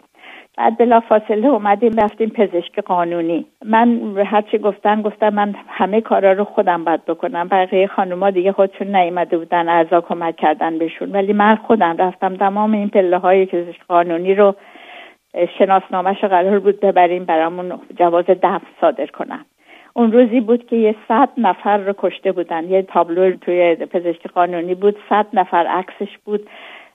بعد 0.60 0.78
بلا 0.78 1.00
فاصله 1.00 1.48
اومدیم 1.48 1.92
رفتیم 1.92 2.28
پزشک 2.28 2.78
قانونی. 2.80 3.46
من 3.64 4.16
هرچی 4.26 4.58
گفتن 4.58 5.02
گفتم 5.02 5.34
من 5.34 5.54
همه 5.68 6.00
کارا 6.00 6.32
رو 6.32 6.44
خودم 6.44 6.84
باید 6.84 7.04
بکنم. 7.04 7.48
بقیه 7.48 7.86
خانوما 7.86 8.30
دیگه 8.30 8.52
خودشون 8.52 8.96
نیومده 8.96 9.38
بودن 9.38 9.68
اعضا 9.68 10.00
کمک 10.00 10.36
کردن 10.36 10.78
بهشون. 10.78 11.12
ولی 11.12 11.32
من 11.32 11.56
خودم 11.56 11.96
رفتم 11.96 12.36
تمام 12.36 12.72
این 12.72 12.88
پله 12.88 13.18
های 13.18 13.46
پزشک 13.46 13.86
قانونی 13.88 14.34
رو 14.34 14.54
شناسنامهش 15.58 16.24
قرار 16.24 16.58
بود 16.58 16.80
ببریم 16.80 17.24
برامون 17.24 17.80
جواز 17.98 18.24
دفع 18.24 18.66
صادر 18.80 19.06
کنم. 19.06 19.44
اون 19.94 20.12
روزی 20.12 20.40
بود 20.40 20.66
که 20.66 20.76
یه 20.76 20.94
صد 21.08 21.28
نفر 21.38 21.76
رو 21.76 21.94
کشته 21.98 22.32
بودن. 22.32 22.64
یه 22.64 22.82
تابلو 22.82 23.36
توی 23.36 23.74
پزشک 23.74 24.26
قانونی 24.26 24.74
بود 24.74 24.96
صد 25.08 25.26
نفر 25.32 25.66
عکسش 25.66 26.18
بود. 26.24 26.48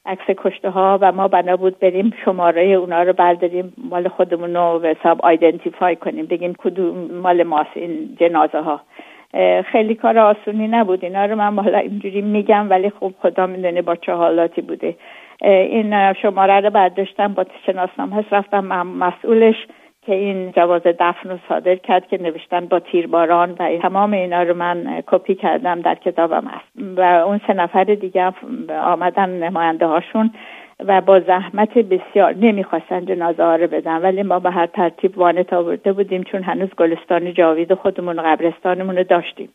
عکس 0.06 0.24
کشته 0.38 0.70
ها 0.70 0.98
و 1.02 1.12
ما 1.12 1.28
بنا 1.28 1.56
بود 1.58 1.80
بریم 1.80 2.14
شماره 2.26 2.64
اونا 2.64 3.04
رو 3.04 3.14
برداریم 3.14 3.74
مال 3.90 4.08
خودمون 4.08 4.56
رو 4.56 4.80
به 4.80 4.96
حساب 5.00 5.22
آیدنتیفای 5.26 5.96
کنیم 5.96 6.26
بگیم 6.26 6.54
کدوم 6.54 7.12
مال 7.24 7.44
ماست 7.44 7.70
این 7.74 8.18
جنازه 8.20 8.60
ها 8.60 8.82
خیلی 9.72 9.96
کار 9.96 10.20
آسونی 10.20 10.68
نبود 10.68 11.04
اینا 11.04 11.26
رو 11.26 11.36
من 11.36 11.64
حالا 11.64 11.78
اینجوری 11.78 12.22
میگم 12.22 12.70
ولی 12.70 12.90
خب 12.90 13.12
خدا 13.22 13.48
می‌دونه 13.48 13.82
با 13.82 13.96
چه 13.96 14.14
حالاتی 14.14 14.62
بوده. 14.62 14.96
این 15.42 16.14
شماره 16.14 16.60
رو 16.60 16.70
برداشتم 16.70 17.34
با 17.34 17.46
شناسنامه 17.66 18.26
رفتم 18.32 18.66
مسئولش. 18.88 19.56
که 20.06 20.16
این 20.16 20.52
جواز 20.52 20.82
دفن 20.84 21.30
رو 21.30 21.38
صادر 21.50 21.76
کرد 21.76 22.08
که 22.08 22.22
نوشتن 22.22 22.66
با 22.66 22.80
تیرباران 22.80 23.56
و 23.60 23.78
تمام 23.82 24.14
اینا 24.14 24.44
رو 24.44 24.54
من 24.54 25.04
کپی 25.08 25.36
کردم 25.36 25.82
در 25.82 25.96
کتابم 25.96 26.48
هست. 26.48 26.98
و 26.98 27.02
اون 27.02 27.42
سه 27.48 27.54
نفر 27.54 27.84
دیگه 27.84 28.34
آمدن 28.70 29.30
نماینده 29.30 29.86
هاشون 29.86 30.32
و 30.80 31.02
با 31.02 31.20
زحمت 31.20 31.78
بسیار 31.78 32.36
نمی‌خواستن 32.36 33.06
جنازه 33.06 33.44
ها 33.44 33.56
رو 33.56 33.68
بدن. 33.68 34.02
ولی 34.02 34.24
ما 34.24 34.40
به 34.40 34.52
هر 34.52 34.66
ترتیب 34.66 35.18
وانت 35.18 35.54
آورده 35.54 35.94
بودیم 35.94 36.24
چون 36.24 36.44
هنوز 36.44 36.70
گلستان 36.78 37.34
جاوید 37.34 37.74
خودمون 37.74 38.20
و 38.20 38.22
قبرستانمون 38.22 38.98
رو 38.98 39.04
داشتیم. 39.04 39.50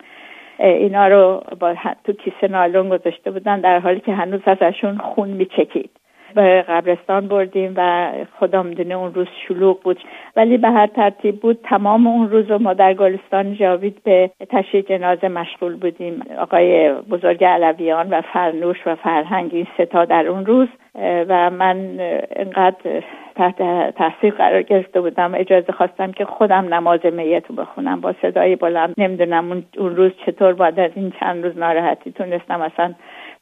اینا 0.59 1.09
رو 1.09 1.43
با 1.61 1.75
تو 2.05 2.13
کیسه 2.13 2.49
نالون 2.49 2.89
گذاشته 2.89 3.31
بودن 3.31 3.61
در 3.61 3.79
حالی 3.79 4.01
که 4.01 4.13
هنوز 4.13 4.41
ازشون 4.47 4.99
خون 4.99 5.29
میچکید. 5.29 5.91
به 6.35 6.65
قبرستان 6.69 7.29
بردیم 7.29 7.75
و 7.77 8.11
خدا 8.41 8.63
می‌دونه 8.63 8.95
اون 8.95 9.15
روز 9.15 9.27
شلوغ 9.49 9.83
بود. 9.83 9.99
ولی 10.37 10.57
به 10.57 10.69
هر 10.69 10.87
ترتیب 10.87 11.41
بود 11.41 11.59
تمام 11.65 12.07
اون 12.07 12.31
روز 12.31 12.51
ما 12.51 12.75
در 12.75 12.95
گلستان 12.95 13.55
جاوید 13.55 14.03
به 14.05 14.31
تشییع 14.51 14.83
جنازه 14.83 15.29
مشغول 15.29 15.77
بودیم. 15.77 16.23
آقای 16.39 16.93
بزرگ 16.93 17.45
علویان 17.45 18.11
و 18.11 18.21
فرنوش 18.21 18.87
و 18.87 18.95
فرهنگ 18.95 19.51
این 19.53 19.67
ستا 19.79 20.05
در 20.05 20.27
اون 20.27 20.47
روز 20.47 20.69
و 21.29 21.51
من 21.51 21.77
انقدر 22.37 23.03
تحت 23.37 23.63
تاثیر 23.95 24.35
قرار 24.35 24.63
گرفته 24.63 25.01
بودم. 25.01 25.35
اجازه 25.35 25.73
خواستم 25.73 26.13
که 26.13 26.25
خودم 26.25 26.75
نماز 26.75 27.07
میت 27.07 27.47
رو 27.49 27.55
بخونم. 27.55 28.01
با 28.01 28.15
صدای 28.23 28.57
بلند 28.57 28.95
نمی‌دونم 28.99 29.65
اون 29.79 29.97
روز 29.97 30.13
چطور 30.27 30.53
بعد 30.53 30.81
از 30.81 30.91
این 30.95 31.13
چند 31.21 31.45
روز 31.45 31.59
ناراحتی 31.59 32.13
تونستم 32.13 32.61
اصلا 32.61 32.95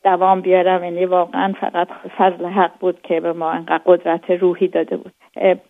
دوام 0.09 0.41
بیارم 0.41 0.85
یعنی 0.85 1.05
واقعا 1.05 1.53
فقط 1.61 1.89
فضل 2.19 2.47
حق 2.47 2.71
بود 2.81 3.03
که 3.03 3.21
به 3.21 3.33
ما 3.33 3.51
انقدر 3.51 3.81
قدرت 3.87 4.31
روحی 4.31 4.69
داده 4.69 4.97
بود. 4.97 5.13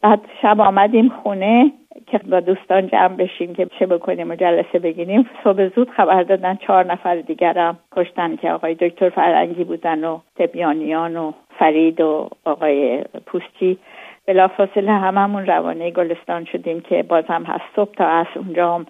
بعد 0.03 0.21
شب 0.43 0.61
آمدیم 0.61 1.09
خونه 1.09 1.73
که 2.07 2.19
با 2.19 2.41
دوستان 2.41 2.87
جمع 2.87 3.17
بشیم 3.17 3.55
که 3.55 3.67
چه 3.79 3.87
بکنیم 3.87 4.31
و 4.31 4.35
جلسه 4.35 4.79
بگیریم. 4.79 5.31
صبح 5.45 5.69
زود 5.69 5.91
خبر 5.91 6.23
دادن 6.23 6.55
چهار 6.55 6.85
نفر 6.93 7.17
دیگرم 7.17 7.79
کشتن 7.97 8.37
که 8.37 8.53
آقای 8.53 8.75
دکتر 8.75 9.09
فرنگی 9.09 9.65
بودن 9.65 10.05
و 10.05 10.19
تبیانیان 10.37 11.17
و 11.17 11.33
فرید 11.59 12.01
و 12.01 12.29
آقای 12.45 13.05
پوستی. 13.27 13.79
بلافاصله 14.27 14.93
هممون 14.93 15.47
روانه 15.47 15.91
گلستان 15.91 16.45
شدیم 16.45 16.81
که 16.81 17.03
باز 17.03 17.25
هم 17.29 17.45
هست. 17.45 17.65
صبح 17.77 17.95
تا 17.95 18.07
از 18.07 18.27
اونجا 18.37 18.85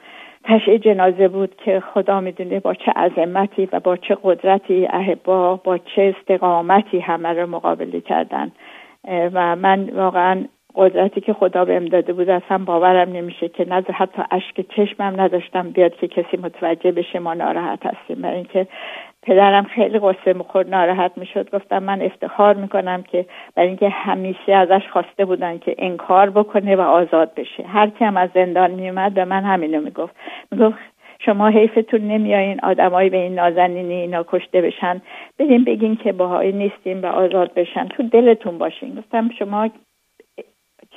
تشعه 0.44 0.78
جنازه 0.78 1.28
بود 1.28 1.56
که 1.64 1.80
خدا 1.80 2.20
می‌دونه 2.20 2.60
با 2.60 2.74
چه 2.74 2.92
عظمتی 2.96 3.68
و 3.72 3.80
با 3.80 3.96
چه 3.96 4.16
قدرتی 4.22 4.86
احبا 4.86 5.56
با 5.56 5.78
چه 5.78 6.14
استقامتی 6.16 7.00
همه 7.00 7.28
رو 7.28 7.46
مقابله 7.46 8.00
کردن. 8.00 8.52
و 9.08 9.56
من 9.56 9.90
واقعا 9.90 10.44
قدرتی 10.74 11.20
که 11.20 11.32
خدا 11.32 11.64
بهم 11.64 11.84
داده 11.84 12.12
بود 12.12 12.28
اصلا 12.28 12.58
باورم 12.58 13.12
نمیشه 13.12 13.48
که 13.48 13.68
نه 13.68 13.84
حتی 13.94 14.22
اشک 14.30 14.60
چشمم 14.76 15.20
نداشتم 15.20 15.70
بیاد 15.70 15.96
که 15.96 16.08
کسی 16.08 16.36
متوجه 16.36 16.92
بشه 16.92 17.18
ما 17.18 17.34
ناراحت 17.34 17.86
هستیم. 17.86 18.22
برای 18.22 18.36
اینکه 18.36 18.66
پدرم 19.22 19.64
خیلی 19.64 19.98
قصه 19.98 20.32
می‌خورد 20.32 20.70
ناراحت 20.70 21.12
می‌شد. 21.16 21.50
گفتم 21.50 21.82
من 21.82 22.02
افتخار 22.02 22.54
می‌کنم 22.54 23.02
که 23.02 23.26
برای 23.54 23.68
اینکه 23.68 23.88
همیشه 23.88 24.52
ازش 24.52 24.88
خواسته 24.92 25.24
بودن 25.24 25.58
که 25.58 25.74
انکار 25.78 26.30
بکنه 26.30 26.76
و 26.76 26.80
آزاد 26.80 27.34
بشه. 27.34 27.62
هر 27.62 27.90
کی 27.90 28.04
از 28.04 28.30
زندان 28.34 28.70
میومد 28.70 29.14
به 29.14 29.24
من 29.24 29.44
همینو 29.44 29.80
می‌گفت. 29.80 30.16
می‌گفت 30.50 30.78
شما 31.20 31.48
حیفتون 31.48 32.00
نمیایین 32.00 32.60
آدمایی 32.62 33.10
به 33.10 33.16
این 33.16 33.34
نازنینی 33.34 33.94
اینا 33.94 34.24
کشته 34.28 34.60
بشن. 34.60 35.02
بریم 35.38 35.64
بگین 35.64 35.96
که 35.96 36.12
باهایی 36.12 36.52
نیستیم 36.52 37.02
و 37.02 37.06
آزاد 37.06 37.54
بشن. 37.54 37.88
تو 37.88 38.02
دلتون 38.02 38.58
باشین. 38.58 38.94
گفتم 38.94 39.30
شما 39.38 39.68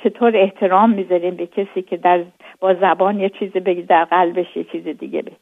چطور 0.02 0.36
احترام 0.36 0.90
می‌ذاریم 0.90 1.34
به 1.34 1.46
کسی 1.46 1.82
که 1.82 1.96
در 1.96 2.20
با 2.60 2.74
زبان 2.74 3.20
یه 3.20 3.28
چیزی 3.28 3.60
بگی 3.60 3.82
در 3.82 4.04
قلبش 4.04 4.56
یه 4.56 4.64
چیز 4.64 4.88
دیگه 4.88 5.22
بگی؟ 5.22 5.36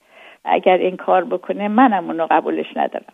اگر 0.44 0.76
این 0.76 0.96
کار 0.96 1.24
بکنه 1.24 1.68
منم 1.68 2.06
اونو 2.06 2.26
قبولش 2.30 2.76
ندارم. 2.76 3.12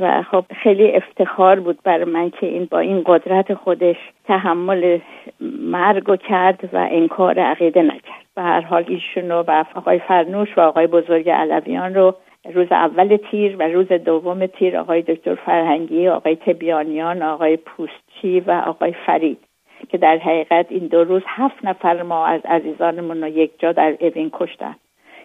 و 0.00 0.22
خب 0.22 0.44
خیلی 0.62 0.92
افتخار 0.92 1.60
بود 1.60 1.78
برای 1.84 2.04
من 2.04 2.30
که 2.30 2.46
این 2.46 2.68
با 2.70 2.78
این 2.78 3.02
قدرت 3.06 3.54
خودش 3.54 3.96
تحمل 4.24 4.98
مرگ 5.60 6.20
کرد 6.20 6.68
و 6.72 6.88
انکار 6.90 7.38
عقیده 7.38 7.82
نکرد. 7.82 8.24
به 8.34 8.42
هر 8.42 8.60
حال 8.60 8.84
ایشون 8.88 9.30
و 9.30 9.64
آقای 9.74 9.98
فرنوش 9.98 10.58
و 10.58 10.60
آقای 10.60 10.86
بزرگ 10.86 11.30
علویان 11.30 11.94
رو 11.94 12.14
روز 12.54 12.72
اول 12.72 13.18
تیر 13.30 13.56
و 13.58 13.62
روز 13.62 13.88
دوم 13.88 14.46
تیر 14.46 14.76
آقای 14.78 15.02
دکتر 15.02 15.34
فرهنگی 15.34 16.08
آقای 16.08 16.36
تبیانیان 16.36 17.22
آقای 17.22 17.56
پوستچی 17.56 18.40
و 18.40 18.50
آقای 18.50 18.94
فرید 19.06 19.38
که 19.88 19.98
در 19.98 20.18
حقیقت 20.18 20.66
این 20.68 20.86
دو 20.86 21.04
روز 21.04 21.22
هفت 21.26 21.64
نفر 21.64 22.02
ما 22.02 22.26
از 22.26 22.40
عزیزانمون 22.44 23.20
رو 23.20 23.28
یک 23.28 23.50
جا 23.58 23.72
در 23.72 23.96
اوین 24.00 24.30
کشتن. 24.32 24.76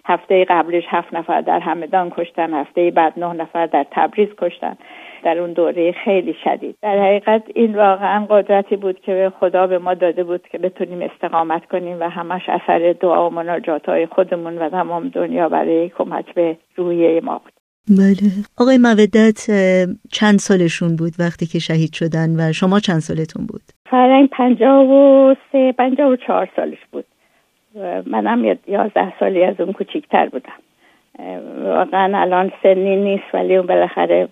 هفته 0.06 0.46
قبلش 0.50 0.84
هفت 0.88 1.14
نفر 1.14 1.42
در 1.42 1.60
همدان 1.60 2.10
کشتن 2.10 2.54
هفته 2.54 2.92
بعد 2.92 3.14
نه 3.18 3.34
نفر 3.34 3.66
در 3.66 3.86
تبریز 3.92 4.30
کشتن. 4.38 4.78
در 5.24 5.38
اون 5.38 5.54
دوره 5.54 5.92
خیلی 5.92 6.36
شدید. 6.44 6.76
در 6.82 7.00
حقیقت 7.00 7.44
این 7.56 7.76
واقعا 7.76 8.26
قدرتی 8.30 8.76
بود 8.76 9.00
که 9.00 9.32
خدا 9.40 9.68
به 9.68 9.78
ما 9.78 9.94
داده 9.94 10.24
بود 10.24 10.48
که 10.52 10.58
بتونیم 10.58 11.02
استقامت 11.02 11.66
کنیم 11.66 12.00
و 12.00 12.10
همش 12.10 12.42
اثر 12.50 12.96
دعا 13.00 13.30
و 13.30 13.34
مناجات 13.34 13.90
های 13.90 14.06
خودمون 14.06 14.58
و 14.58 14.70
تمام 14.70 15.10
دنیا 15.10 15.50
برای 15.50 15.90
کمک 15.90 16.34
به 16.34 16.58
روحیه 16.76 17.22
ما 17.22 17.38
بود. 17.38 17.54
بله. 17.90 18.32
آقای 18.58 18.78
مودت 18.78 19.46
چند 20.12 20.40
سالشون 20.40 20.96
بود 20.96 21.12
وقتی 21.20 21.46
که 21.46 21.60
شهید 21.60 21.94
شدن 21.94 22.30
و 22.40 22.54
شما 22.54 22.80
چند 22.80 23.00
سالتون 23.00 23.46
بود؟ 23.46 23.62
فرنگ 23.90 24.30
پنجاه 24.30 24.84
و 24.84 25.36
سه 25.52 25.72
پنجاه 25.72 26.12
و 26.12 26.16
چهار 26.16 26.50
سالش 26.56 26.78
بود. 26.92 27.06
منم 28.06 28.58
یازده 28.68 29.20
سالی 29.20 29.44
از 29.44 29.56
اون 29.60 29.74
کوچیکتر 29.74 30.30
بودم. 30.30 30.54
واقعا 31.64 32.22
الان 32.22 32.52
سنی 32.64 32.96
نیست 32.96 33.24
ولی 33.34 33.56
اون 33.56 33.68
بالاخره 33.68 34.28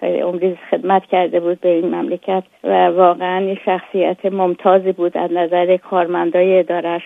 خیلی 0.00 0.20
عمری 0.20 0.58
خدمت 0.70 1.02
کرده 1.04 1.40
بود 1.40 1.60
به 1.60 1.68
این 1.68 1.94
مملکت 1.94 2.42
و 2.64 2.86
واقعا 2.86 3.38
این 3.38 3.58
شخصیت 3.64 4.26
ممتازی 4.26 4.92
بود 4.92 5.18
از 5.18 5.32
نظر 5.32 5.76
کارمندای 5.76 6.58
ادارش 6.58 7.02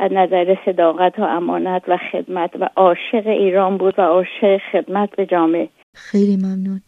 از 0.00 0.12
نظر 0.12 0.56
صداقت 0.64 1.18
و 1.18 1.22
امانت 1.22 1.82
و 1.88 1.98
خدمت 2.12 2.50
و 2.60 2.68
عاشق 2.76 3.26
ایران 3.26 3.78
بود 3.78 3.94
و 3.98 4.02
عاشق 4.02 4.58
خدمت 4.72 5.16
به 5.16 5.26
جامعه. 5.26 5.68
خیلی 5.94 6.36
ممنون. 6.36 6.80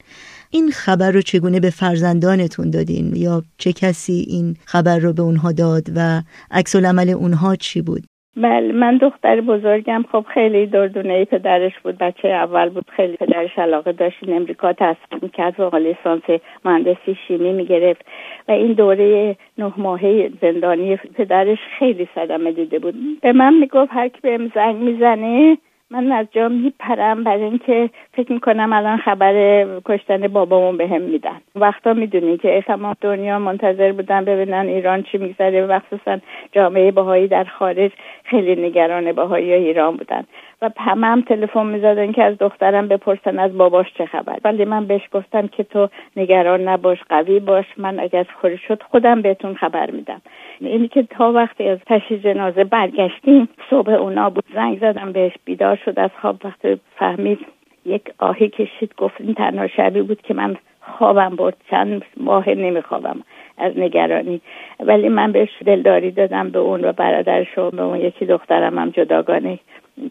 این 0.50 0.70
خبر 0.70 1.10
رو 1.10 1.22
چگونه 1.22 1.60
به 1.60 1.70
فرزندانتون 1.70 2.70
دادین؟ 2.70 3.12
یا 3.16 3.42
چه 3.58 3.72
کسی 3.72 4.24
این 4.28 4.56
خبر 4.64 4.98
رو 4.98 5.12
به 5.12 5.22
اونها 5.22 5.52
داد 5.52 5.82
و 5.96 6.22
عکس 6.50 6.76
عمل 6.76 7.10
اونها 7.10 7.56
چی 7.56 7.82
بود؟ 7.82 8.02
بله 8.36 8.72
من 8.72 8.96
دختر 8.96 9.40
بزرگم. 9.40 10.04
خب 10.12 10.24
خیلی 10.34 10.66
دردونه 10.66 11.24
پدرش 11.24 11.72
بود. 11.84 11.98
بچه 11.98 12.28
اول 12.28 12.68
بود. 12.68 12.84
خیلی 12.90 13.16
پدرش 13.16 13.58
علاقه 13.58 13.92
داشت. 13.92 14.16
این 14.22 14.36
امریکا 14.36 14.72
تحصیل 14.72 15.18
می‌کرد 15.22 15.60
و 15.60 15.76
لیسانس 15.76 16.22
مهندسی 16.64 17.16
شیمی 17.28 17.52
می‌گرفت. 17.52 18.04
و 18.48 18.52
این 18.52 18.72
دوره 18.72 19.36
نه 19.58 19.72
ماهه 19.76 20.30
زندانی 20.42 20.96
پدرش 20.96 21.58
خیلی 21.78 22.08
صدمه 22.14 22.52
دیده 22.52 22.78
بود. 22.78 22.94
به 23.20 23.32
من 23.32 23.54
می‌گفت 23.54 23.90
هر 23.92 24.08
کی 24.08 24.18
بهم 24.22 24.52
زنگ 24.54 24.76
می‌زنه 24.76 25.58
من 25.90 26.12
از 26.12 26.26
جا 26.32 26.48
میپرم 26.48 27.24
برای 27.24 27.42
اینکه 27.42 27.90
فکر 28.12 28.32
می‌کنم 28.32 28.72
الان 28.72 28.98
خبر 28.98 29.66
کشتن 29.84 30.28
بابامون 30.28 30.76
بهم 30.76 30.92
هم 30.92 31.02
میدن. 31.02 31.40
وقتا 31.54 31.92
می‌دونی 31.92 32.38
که 32.38 32.64
تمام 32.66 32.94
دنیا 33.00 33.38
منتظر 33.38 33.92
بودن 33.92 34.24
ببینن 34.24 34.66
ایران 34.66 35.02
چی 35.02 35.18
میگذره. 35.18 35.66
مخصوصا 35.66 36.18
جامعه 36.52 36.90
باهایی 36.90 37.28
در 37.28 37.44
خارج 37.44 37.90
خیلی 38.24 38.66
نگران 38.66 39.12
باهایی 39.12 39.52
ایران 39.52 39.96
بودن. 39.96 40.24
و 40.62 40.70
همه 40.76 41.06
هم 41.06 41.22
تلفن 41.22 41.66
می‌زدن 41.66 42.12
که 42.12 42.24
از 42.24 42.38
دخترم 42.38 42.88
بپرسن 42.88 43.38
از 43.38 43.58
باباش 43.58 43.86
چه 43.98 44.06
خبر. 44.06 44.38
ولی 44.44 44.64
من 44.64 44.86
بهش 44.86 45.02
گفتم 45.12 45.46
که 45.46 45.62
تو 45.62 45.88
نگران 46.16 46.68
نباش 46.68 46.98
قوی 47.08 47.40
باش. 47.40 47.64
من 47.76 48.00
اگر 48.00 48.26
خوری 48.40 48.58
شد 48.58 48.82
خودم 48.90 49.22
بهتون 49.22 49.54
خبر 49.54 49.90
میدم. 49.90 50.20
اینی 50.60 50.88
که 50.88 51.02
تا 51.02 51.32
وقتی 51.32 51.68
از 51.68 51.78
تشییع 51.86 52.20
جنازه 52.20 52.64
برگشتیم 52.64 53.48
صبح 53.70 53.92
اونا 53.92 54.30
بود. 54.30 54.44
زنگ 54.54 54.78
زدم 54.80 55.12
بهش 55.12 55.32
بیدار 55.44 55.76
شد. 55.84 55.98
از 55.98 56.10
خواب 56.20 56.36
وقتی 56.44 56.80
فهمید 56.96 57.38
یک 57.86 58.02
آهی 58.18 58.48
کشید. 58.48 58.94
گفت 58.96 59.20
این 59.20 59.34
تنها 59.34 59.66
شبی 59.66 60.02
بود 60.02 60.22
که 60.22 60.34
من 60.34 60.56
خوابم 60.80 61.36
برد. 61.36 61.56
چند 61.70 62.04
ماه 62.16 62.48
نمیخوابم 62.48 63.22
از 63.58 63.72
نگرانی. 63.78 64.40
ولی 64.80 65.08
من 65.08 65.32
بهش 65.32 65.62
دلداری 65.66 66.10
دادم 66.10 66.50
به 66.50 66.58
اون 66.58 66.84
و 66.84 66.92
برادرش 66.92 67.58
و 67.58 67.70
به 67.70 67.82
اون 67.82 68.00
یکی 68.00 68.26
دخترم 68.26 68.78
هم 68.78 68.90
جداگانه 68.90 69.58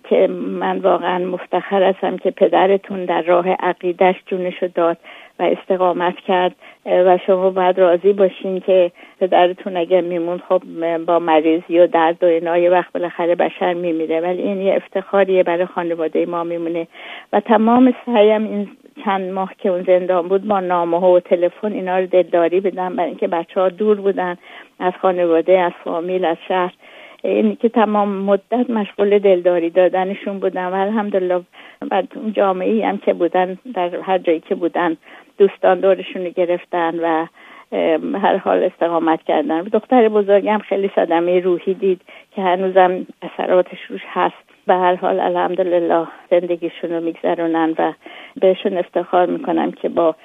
که 0.10 0.28
من 0.28 0.78
واقعا 0.78 1.26
مفتخر 1.26 1.84
هستم 1.84 2.18
که 2.18 2.32
پدرتون 2.32 3.06
در 3.06 3.22
راه 3.22 3.50
عقیدش 3.50 4.16
جونشو 4.26 4.68
داد 4.68 4.98
و 5.40 5.44
استقامت 5.44 6.16
کرد. 6.16 6.56
و 6.86 7.18
شما 7.28 7.50
باید 7.50 7.80
راضی 7.80 8.14
باشین 8.14 8.60
که 8.60 8.92
پدرتون 9.20 9.78
اگر 9.78 10.02
میمون 10.02 10.42
خب 10.50 10.62
با 11.06 11.20
مریضی 11.20 11.80
و 11.80 11.88
درد 11.88 12.24
و 12.24 12.26
اینا 12.26 12.58
یه 12.58 12.70
وقت 12.70 12.92
بالاخره 12.92 13.36
بشر 13.36 13.74
میمیره. 13.74 14.22
ولی 14.22 14.42
این 14.42 14.62
یه 14.62 14.74
افتخاریه 14.76 15.44
برای 15.44 15.66
خانواده 15.66 16.26
ما 16.26 16.44
میمونه. 16.44 16.88
و 17.34 17.40
تمام 17.40 17.94
سعیم 18.06 18.44
این 18.44 18.68
چند 19.06 19.32
ماه 19.32 19.54
که 19.58 19.70
اون 19.70 19.84
زندان 19.84 20.28
بود 20.28 20.48
با 20.48 20.60
نامه 20.60 21.00
ها 21.00 21.12
و 21.12 21.20
تلفن 21.20 21.72
اینا 21.72 22.00
رو 22.00 22.06
دلداری 22.06 22.60
بدم 22.60 22.96
برای 22.96 23.10
اینکه 23.10 23.28
بچه 23.28 23.62
ها 23.62 23.70
دور 23.70 24.02
بودن 24.02 24.38
از 24.80 24.94
خانواده 25.02 25.60
از 25.60 25.72
فامیل 25.84 26.26
از 26.26 26.38
شهر. 26.48 26.74
اینی 27.24 27.56
که 27.56 27.70
تمام 27.70 28.10
مدت 28.10 28.70
مشغول 28.70 29.20
دلداری 29.20 29.70
دادنشون 29.70 30.40
بودن 30.40 30.66
و 30.66 30.74
الحمدلله. 30.74 31.42
و 31.92 32.04
اون 32.16 32.34
جامعه 32.34 32.88
هم 32.88 32.98
که 32.98 33.14
بودن 33.14 33.58
در 33.74 34.00
هر 34.00 34.18
جایی 34.18 34.40
که 34.40 34.56
بودن 34.56 34.98
دوستان 35.38 35.80
دورشون 35.80 36.26
رو 36.26 36.30
گرفتن 36.30 37.00
و 37.00 37.26
هر 38.18 38.38
حال 38.38 38.64
استقامت 38.64 39.24
کردن. 39.24 39.62
دختر 39.62 40.10
بزرگم 40.10 40.58
خیلی 40.58 40.92
صدمه 40.96 41.40
روحی 41.40 41.74
دید 41.74 42.02
که 42.36 42.42
هنوزم 42.42 43.06
اثراتش 43.22 43.82
روش 43.90 44.02
هست. 44.08 44.50
به 44.68 44.76
هر 44.76 44.96
حال 44.96 45.20
الحمدلله 45.20 46.08
زندگیشون 46.32 46.90
رو 46.90 47.04
میگذرونن 47.04 47.76
و 47.80 47.94
بهشون 48.42 48.78
افتخار 48.78 49.26
می‌کنم 49.26 49.72
که 49.72 49.90
با 49.90 50.16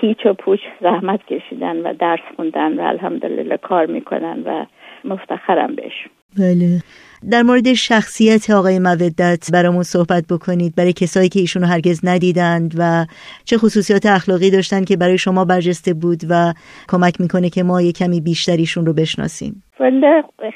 هیچ 0.00 0.26
و 0.26 0.32
پوچ 0.32 0.60
زحمت 0.80 1.26
کشیدن 1.26 1.76
و 1.76 1.94
درس 1.94 2.20
خوندن 2.36 2.80
و 2.80 2.82
الحمدلله 2.82 3.56
کار 3.56 3.86
می‌کنن 3.86 4.42
و 4.46 4.64
مفتخرم 5.04 5.74
بهشون. 5.74 6.19
بله. 6.38 6.82
در 7.30 7.42
مورد 7.42 7.72
شخصیت 7.72 8.50
آقای 8.50 8.78
مودت 8.78 9.50
برامون 9.52 9.82
صحبت 9.82 10.24
بکنید. 10.30 10.74
برای 10.76 10.92
کسایی 10.92 11.28
که 11.28 11.40
ایشونو 11.40 11.66
هرگز 11.66 12.00
ندیدند 12.04 12.74
و 12.78 13.06
چه 13.44 13.58
خصوصیات 13.58 14.06
اخلاقی 14.06 14.50
داشتن 14.50 14.84
که 14.84 14.96
برای 14.96 15.18
شما 15.18 15.44
برجسته 15.44 15.94
بود 15.94 16.20
و 16.30 16.52
کمک 16.88 17.20
می‌کنه 17.20 17.50
که 17.50 17.62
ما 17.62 17.82
یه 17.82 17.92
کمی 17.92 18.20
بیشتریشون 18.20 18.86
رو 18.86 18.92
بشناسیم. 18.92 19.62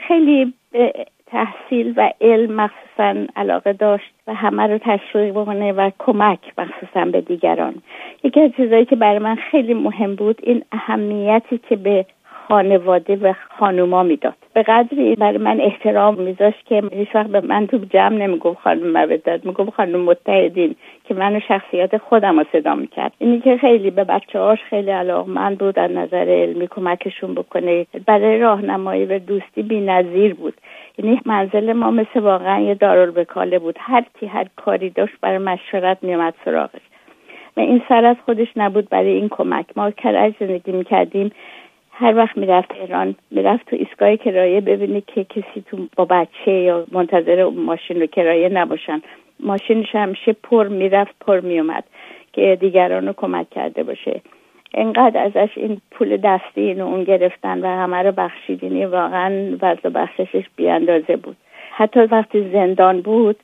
خیلی 0.08 0.54
تحصیل 1.26 1.94
و 1.96 2.10
علم 2.20 2.52
مخصوصا 2.52 3.14
علاقه 3.36 3.72
داشت 3.72 4.14
و 4.26 4.34
همه 4.34 4.66
رو 4.66 4.78
تشویق 4.78 5.30
بکنه 5.30 5.72
و 5.72 5.90
کمک 5.98 6.38
مخصوصا 6.58 7.04
به 7.04 7.20
دیگران. 7.20 7.74
یکی 8.24 8.40
از 8.40 8.50
چیزایی 8.56 8.84
که 8.84 8.96
برای 8.96 9.18
من 9.18 9.36
خیلی 9.50 9.74
مهم 9.74 10.14
بود 10.14 10.38
این 10.42 10.64
اهمیتی 10.72 11.60
که 11.68 11.76
به 11.76 12.06
خانواده 12.48 13.16
و 13.16 13.32
خانوما 13.58 14.02
می‌داد. 14.02 14.34
به 14.54 14.62
قدری 14.62 15.14
برای 15.14 15.38
من 15.38 15.60
احترام 15.60 16.14
میذاشت 16.14 16.66
که 16.66 16.82
هیچ 16.92 17.08
وقت 17.14 17.26
به 17.26 17.40
من 17.40 17.66
تو 17.66 17.78
جمع 17.90 18.16
نمی‌گفت 18.16 18.60
خانم 18.60 18.92
مودت 18.92 19.46
می‌گفت 19.46 19.70
خانم 19.70 20.00
متحدین 20.00 20.74
که 21.04 21.14
منو 21.14 21.40
شخصیت 21.40 21.96
خودم 21.96 22.38
رو 22.38 22.44
صدا 22.52 22.74
می‌کرد. 22.74 23.12
اینی 23.18 23.40
که 23.40 23.56
خیلی 23.56 23.90
به 23.90 24.04
بچه 24.04 24.38
هاش 24.38 24.58
خیلی 24.70 24.90
علاقمند 24.90 25.58
بود 25.58 25.78
از 25.78 25.90
نظر 25.90 26.28
علمی 26.28 26.68
کمکشون 26.68 27.34
بکنه. 27.34 27.86
برای 28.06 28.38
راهنمایی 28.38 29.04
و 29.04 29.18
دوستی 29.18 29.62
بی 29.62 29.80
نظیر 29.80 30.34
بود. 30.34 30.54
یعنی 30.98 31.20
منزل 31.26 31.72
ما 31.72 31.90
مثل 31.90 32.20
واقعا 32.20 32.60
یه 32.60 32.74
دارالبکاله 32.74 33.58
بود. 33.58 33.76
هر 33.78 34.04
کی 34.20 34.26
هر 34.26 34.46
کاری 34.56 34.90
داشت 34.90 35.14
برای 35.20 35.38
مشورت 35.38 35.98
میومد 36.02 36.34
سراغش. 36.44 36.80
و 37.56 37.60
این 37.60 37.82
سر 37.88 38.04
از 38.04 38.16
خودش 38.24 38.48
نبود 38.56 38.88
برای 38.88 39.14
این 39.14 39.28
کمک. 39.28 39.66
ما 39.76 39.90
کرج 39.90 40.34
زندگی 40.40 40.72
می‌کردیم 40.72 41.32
هر 41.96 42.16
وقت 42.16 42.36
می‌رفت 42.36 42.72
ایران 42.80 43.14
می‌رفت 43.30 43.70
تو 43.70 43.76
ایستگاه 43.76 44.16
کرایه 44.16 44.60
ببینه 44.60 45.00
که 45.00 45.24
کسی 45.24 45.64
تو 45.70 45.76
با 45.96 46.04
بچه 46.04 46.52
یا 46.52 46.86
منتظر 46.92 47.44
ماشین 47.44 48.00
رو 48.00 48.06
کرایه 48.06 48.48
نباشن. 48.48 49.02
ماشینش 49.40 49.94
همیشه 49.94 50.32
پر 50.32 50.68
می‌رفت 50.68 51.14
پر 51.20 51.40
میومد 51.40 51.84
که 52.32 52.58
دیگران 52.60 53.06
رو 53.06 53.12
کمک 53.12 53.50
کرده 53.50 53.82
باشه. 53.82 54.20
انقدر 54.74 55.22
ازش 55.22 55.50
این 55.56 55.80
پول 55.90 56.16
دستی 56.16 56.60
اینو 56.60 56.86
اون 56.86 57.04
گرفتن 57.04 57.60
و 57.60 57.66
همه 57.66 58.02
رو 58.02 58.12
بخشیدینی 58.12 58.84
واقعا 58.84 59.56
وضع 59.62 59.88
بخششش 59.88 60.44
بیاندازه 60.56 61.16
بود. 61.16 61.36
حتی 61.70 62.00
وقتی 62.00 62.50
زندان 62.52 63.00
بود 63.00 63.36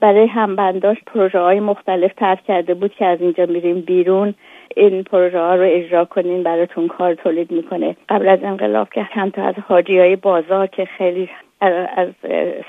برای 0.00 0.26
همبنداش 0.26 0.96
پروژه 1.06 1.38
های 1.38 1.60
مختلف 1.60 2.14
ترک 2.14 2.44
کرده 2.44 2.74
بود 2.74 2.94
که 2.94 3.06
از 3.06 3.20
اینجا 3.20 3.46
میریم 3.46 3.80
بیرون. 3.80 4.34
این 4.76 5.02
پروژه 5.02 5.38
ها 5.38 5.54
رو 5.54 5.64
اجرا 5.66 6.04
کنین 6.04 6.42
براتون 6.42 6.88
کار 6.88 7.14
تولید 7.14 7.50
می‌کنه. 7.50 7.96
قبل 8.08 8.28
از 8.28 8.38
انقلاب 8.42 8.88
که 8.88 9.08
چند 9.14 9.32
تا 9.32 9.42
از 9.42 9.54
حاجی 9.68 9.98
های 9.98 10.16
بازار 10.16 10.66
که 10.66 10.84
خیلی 10.84 11.30
از 11.96 12.08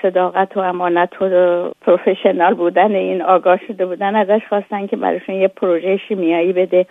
صداقت 0.01 0.57
و 0.57 0.59
امانت 0.59 1.21
و 1.21 1.71
پروفشنال 1.81 2.53
بودن 2.53 2.95
این 2.95 3.21
آگاه 3.21 3.59
شده 3.67 3.85
بودن 3.85 4.15
ازش 4.15 4.41
خواستن 4.49 4.87
که 4.87 4.95
براشون 4.95 5.35
یه 5.35 5.47
پروژه 5.47 5.97
شیمیایی 5.97 6.53
بده. 6.53 6.85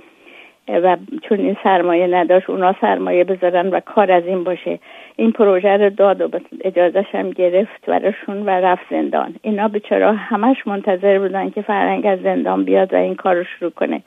و 0.68 0.96
چون 1.22 1.38
این 1.38 1.56
سرمایه 1.64 2.06
نداشت 2.06 2.50
اونا 2.50 2.74
سرمایه 2.80 3.24
بذارن 3.24 3.68
و 3.68 3.80
کار 3.80 4.12
از 4.12 4.26
این 4.26 4.44
باشه. 4.44 4.78
این 5.16 5.32
پروژه 5.32 5.76
رو 5.76 5.90
داد 5.90 6.20
و 6.20 6.38
اجازهش 6.64 7.14
هم 7.14 7.30
گرفت 7.30 7.86
براشون 7.86 8.42
و 8.42 8.50
رفت 8.50 8.82
زندان. 8.90 9.34
اینا 9.42 9.68
بیچاره 9.68 10.12
همش 10.12 10.66
منتظر 10.66 11.18
بودن 11.18 11.50
که 11.50 11.62
فرنگ 11.62 12.06
از 12.06 12.18
زندان 12.22 12.64
بیاد 12.64 12.94
و 12.94 12.96
این 12.96 13.14
کار 13.14 13.34
رو 13.34 13.44
شروع 13.44 13.70
کنه. 13.70 14.02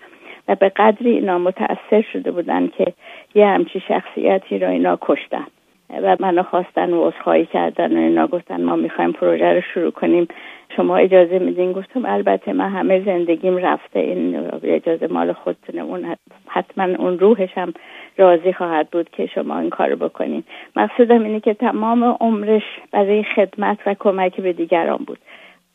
و 0.47 0.55
به 0.55 0.69
قدری 0.69 1.09
اینا 1.09 1.37
متاثر 1.37 2.01
شده 2.13 2.31
بودن 2.31 2.67
که 2.67 2.93
یه 3.35 3.47
همچی 3.47 3.79
شخصیتی 3.79 4.59
رو 4.59 4.69
اینا 4.69 4.97
کشتن. 5.01 5.47
و 5.89 6.17
منو 6.19 6.43
خواستن 6.43 6.93
و 6.93 7.07
عذرخواهی 7.07 7.45
کردن 7.45 7.97
و 7.97 7.99
اینا 7.99 8.27
گفتن 8.27 8.63
ما 8.63 8.75
می‌خوایم 8.75 9.11
پروژه 9.11 9.53
رو 9.53 9.61
شروع 9.61 9.91
کنیم. 9.91 10.27
شما 10.75 10.97
اجازه 10.97 11.39
میدین؟ 11.39 11.71
گفتم 11.71 12.05
البته 12.05 12.53
من 12.53 12.69
همه 12.69 13.03
زندگیم 13.05 13.57
رفته. 13.57 13.99
این 13.99 14.49
اجازه 14.63 15.07
مال 15.07 15.33
خودتونه. 15.33 15.81
اون 15.81 16.15
حتما 16.47 16.83
اون 16.83 17.19
روحش 17.19 17.57
هم 17.57 17.73
راضی 18.17 18.53
خواهد 18.53 18.89
بود 18.89 19.09
که 19.09 19.25
شما 19.25 19.59
این 19.59 19.69
کار 19.69 19.95
بکنین. 19.95 20.43
مقصودم 20.75 21.23
اینه 21.23 21.39
که 21.39 21.53
تمام 21.53 22.03
عمرش 22.03 22.63
برای 22.91 23.23
خدمت 23.23 23.77
و 23.85 23.95
کمک 23.99 24.41
به 24.41 24.53
دیگران 24.53 24.99
بود. 25.07 25.17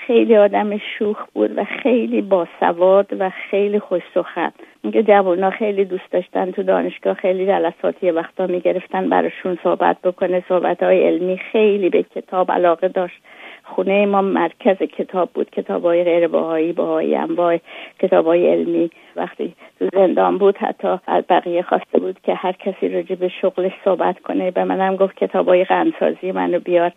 خیلی 0.07 0.37
آدم 0.37 0.79
شوخ 0.79 1.27
بود 1.35 1.59
و 1.59 1.65
خیلی 1.65 2.23
باسواد 2.23 3.07
و 3.19 3.31
خیلی 3.31 3.79
خوش 3.79 4.03
سخن. 4.15 4.53
اینکه 4.83 5.03
جوونا 5.03 5.51
خیلی 5.51 5.85
دوست 5.85 6.13
داشتن 6.13 6.51
تو 6.51 6.63
دانشگاه 6.63 7.15
خیلی 7.15 7.47
جلسات 7.47 8.03
یه 8.03 8.13
وقتا 8.13 8.47
می‌گرفتن 8.47 9.09
براشون 9.09 9.59
صحبت 9.63 9.97
بکنه. 10.05 10.45
صحبت 10.49 10.83
های 10.83 11.07
علمی 11.07 11.39
خیلی 11.53 11.89
به 11.89 12.03
کتاب 12.03 12.53
علاقه 12.53 12.89
داشت. 12.89 13.23
خونه 13.63 14.07
ما 14.07 14.23
مرکز 14.23 14.77
کتاب 14.77 15.31
بود. 15.35 15.51
کتاب 15.51 15.85
های 15.85 16.05
غیر 16.05 16.29
باهایی 16.29 16.73
باهایی 16.73 17.17
انواع 17.17 17.59
کتاب 17.99 18.27
های 18.27 18.51
علمی. 18.51 18.91
وقتی 19.17 19.55
تو 19.79 19.89
زندان 19.93 20.39
بود 20.39 20.57
حتی 20.57 20.89
از 21.07 21.25
بقیه 21.29 21.63
خواسته 21.63 21.99
بود 21.99 22.21
که 22.23 22.35
هر 22.35 22.53
کسی 22.53 22.89
راجع 22.89 23.15
به 23.15 23.29
شغلش 23.29 23.73
صحبت 23.85 24.21
کنه. 24.21 24.51
به 24.51 24.65
منم 24.65 24.97
گفت 24.97 25.17
کتاب 25.17 25.49
های 25.49 25.65
غنسازی 25.65 26.33
منو 26.33 26.61
بیار. 26.61 26.93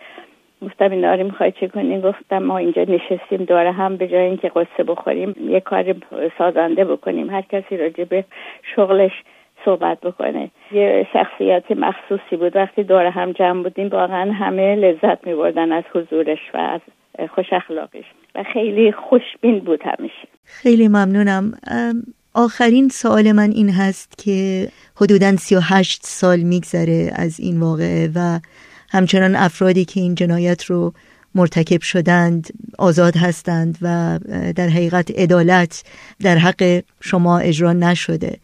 گفتم 0.65 0.91
این 0.91 1.01
داری 1.01 1.23
می‌خوای 1.23 1.51
چه 1.51 1.67
کنیم 1.67 2.01
گفتم 2.01 2.37
ما 2.37 2.57
اینجا 2.57 2.81
نشستیم 2.81 3.43
داره 3.43 3.71
هم 3.71 3.97
به 3.97 4.07
جای 4.07 4.25
اینکه 4.25 4.49
قصه 4.49 4.83
بخوریم 4.83 5.35
یه 5.49 5.59
کار 5.59 5.95
سازنده 6.37 6.85
بکنیم. 6.85 7.29
هر 7.29 7.41
کسی 7.41 7.77
راجع 7.77 8.03
به 8.03 8.25
شغلش 8.75 9.11
صحبت 9.65 10.01
بکنه. 10.01 10.51
یه 10.71 11.07
شخصیت 11.13 11.71
مخصوصی 11.71 12.35
بود. 12.35 12.55
وقتی 12.55 12.83
دور 12.83 13.05
هم 13.05 13.31
جمع 13.31 13.63
بودیم 13.63 13.87
واقعا 13.87 14.31
همه 14.31 14.75
لذت 14.75 15.27
میبردن 15.27 15.71
از 15.71 15.83
حضورش 15.93 16.39
و 16.53 16.57
از 16.57 16.81
خوش 17.35 17.45
اخلاقش. 17.51 18.05
و 18.35 18.43
خیلی 18.53 18.91
خوشبین 18.91 19.59
بود 19.59 19.81
همیشه. 19.83 20.27
خیلی 20.45 20.87
ممنونم. 20.87 21.51
آخرین 22.35 22.89
سوال 22.89 23.31
من 23.31 23.49
این 23.55 23.69
هست 23.69 24.23
که 24.25 24.67
حدودا 25.01 25.35
38 25.35 26.03
سال 26.03 26.39
میگذره 26.39 27.11
از 27.15 27.39
این 27.39 27.59
واقعه 27.59 28.09
و 28.15 28.39
همچنان 28.93 29.35
افرادی 29.35 29.85
که 29.85 29.99
این 29.99 30.15
جنایت 30.15 30.65
رو 30.65 30.93
مرتکب 31.35 31.81
شدند 31.81 32.47
آزاد 32.79 33.13
هستند 33.15 33.77
و 33.81 34.19
در 34.55 34.67
حقیقت 34.67 35.19
عدالت 35.19 35.83
در 36.23 36.35
حق 36.35 36.81
شما 37.01 37.39
اجرا 37.39 37.73
نشده. 37.73 38.37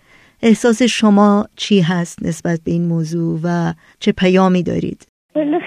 احساس 0.44 0.84
شما 0.84 1.46
چی 1.56 1.82
هست 1.82 2.26
نسبت 2.28 2.60
به 2.66 2.72
این 2.72 2.88
موضوع 2.88 3.40
و 3.44 3.74
چه 4.00 4.12
پیامی 4.12 4.64
دارید؟ 4.64 5.08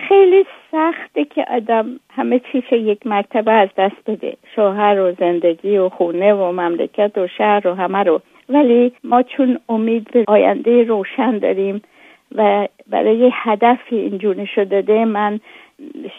خیلی 0.08 0.44
سخته 0.70 1.24
که 1.24 1.44
آدم 1.50 1.86
همه 2.10 2.40
چیز 2.52 2.62
یک 2.72 3.06
مرتبه 3.06 3.52
از 3.52 3.68
دست 3.78 3.96
بده. 4.06 4.36
شوهر 4.56 5.00
و 5.00 5.14
زندگی 5.20 5.78
و 5.78 5.88
خونه 5.88 6.34
و 6.34 6.52
مملکت 6.52 7.18
و 7.18 7.28
شهر 7.38 7.68
و 7.68 7.74
همه 7.74 7.98
رو. 7.98 8.22
ولی 8.48 8.92
ما 9.04 9.22
چون 9.22 9.58
امید 9.68 10.10
به 10.12 10.24
آینده 10.28 10.82
روشن 10.82 11.38
داریم 11.38 11.82
و 12.36 12.68
برای 12.90 13.30
هدفی 13.34 13.96
اینجور 13.96 14.36
نشده 14.36 14.64
داده 14.64 15.04
من 15.04 15.40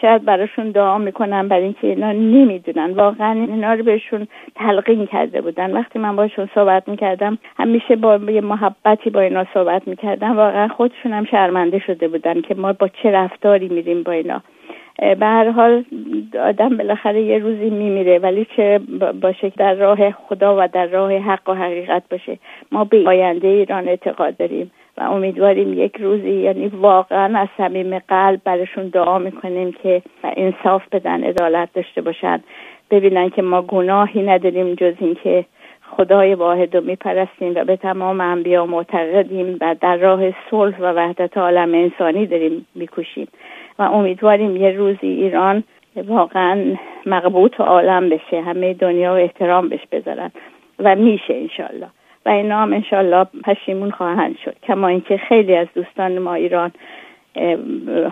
شاید 0.00 0.24
براشون 0.24 0.70
دعا 0.70 0.98
می‌کنم 0.98 1.48
برای 1.48 1.62
اینکه 1.62 1.86
اینا 1.86 2.12
نمی‌دونن. 2.12 2.90
واقعا 2.90 3.32
اینا 3.32 3.74
رو 3.74 3.84
بهشون 3.84 4.28
تلقین 4.54 5.06
کرده 5.06 5.40
بودن. 5.40 5.72
وقتی 5.72 5.98
من 5.98 6.16
باشون 6.16 6.48
صحبت 6.54 6.88
می‌کردم 6.88 7.38
همیشه 7.56 7.96
با 7.96 8.16
یه 8.16 8.40
محبتی 8.40 9.10
با 9.10 9.20
اینا 9.20 9.46
صحبت 9.54 9.88
می‌کردم. 9.88 10.36
واقعا 10.36 10.68
خودشون 10.68 11.12
هم 11.12 11.24
شرمنده 11.24 11.78
شده 11.78 12.08
بودن 12.08 12.40
که 12.40 12.54
ما 12.54 12.72
با 12.72 12.88
چه 12.88 13.10
رفتاری 13.10 13.68
میریم 13.68 14.02
با 14.02 14.12
اینا. 14.12 14.42
به 14.98 15.26
هر 15.26 15.50
حال 15.50 15.84
آدم 16.44 16.76
بالاخره 16.76 17.22
یه 17.22 17.38
روزی 17.38 17.70
میمیره 17.70 18.18
ولی 18.18 18.46
چه 18.56 18.80
باشه 19.20 19.52
در 19.56 19.74
راه 19.74 20.10
خدا 20.10 20.56
و 20.58 20.68
در 20.72 20.86
راه 20.86 21.12
حق 21.12 21.48
و 21.48 21.54
حقیقت 21.54 22.02
باشه. 22.10 22.38
ما 22.72 22.84
به 22.84 23.08
آینده 23.08 23.48
ایران 23.48 23.88
اعتقاد 23.88 24.36
داریم. 24.36 24.70
امیدواریم 25.04 25.72
یک 25.72 25.96
روزی 26.00 26.30
یعنی 26.30 26.68
واقعا 26.68 27.38
از 27.38 27.48
صمیم 27.56 27.98
قلب 27.98 28.40
برشون 28.44 28.88
دعا 28.88 29.18
می‌کنیم 29.18 29.72
که 29.72 30.02
انصاف 30.24 30.82
بدن 30.92 31.24
عدالت 31.24 31.68
داشته 31.74 32.00
باشن. 32.00 32.40
ببینن 32.90 33.30
که 33.30 33.42
ما 33.42 33.62
گناهی 33.62 34.22
نداریم 34.22 34.74
جز 34.74 34.94
اینکه 34.98 35.44
خدای 35.90 36.34
واحد 36.34 36.76
رو 36.76 36.84
میپرستیم 36.84 37.52
و 37.54 37.64
به 37.64 37.76
تمام 37.76 38.20
انبیا 38.20 38.66
معتقدیم 38.66 39.58
و 39.60 39.76
در 39.80 39.96
راه 39.96 40.20
صلح 40.50 40.78
و 40.80 40.92
وحدت 40.92 41.36
عالم 41.38 41.74
انسانی 41.74 42.26
داریم 42.26 42.66
میکوشیم. 42.74 43.28
و 43.78 43.82
امیدواریم 43.82 44.56
یه 44.56 44.70
روزی 44.70 45.06
ایران 45.06 45.64
واقعا 45.96 46.76
مقبوط 47.06 47.60
عالم 47.60 48.08
بشه 48.08 48.40
همه 48.40 48.74
دنیا 48.74 49.12
و 49.12 49.16
احترام 49.16 49.68
بهش 49.68 49.86
بذارن. 49.92 50.30
و 50.78 50.96
میشه 50.96 51.34
انشالله 51.34 51.88
و 52.26 52.28
اینا 52.28 52.62
هم 52.62 52.72
انشالله 52.72 53.26
پشیمون 53.44 53.90
خواهند 53.90 54.36
شد. 54.44 54.56
کما 54.62 54.88
اینکه 54.88 55.16
خیلی 55.16 55.56
از 55.56 55.66
دوستان 55.74 56.18
ما 56.18 56.34
ایران 56.34 56.72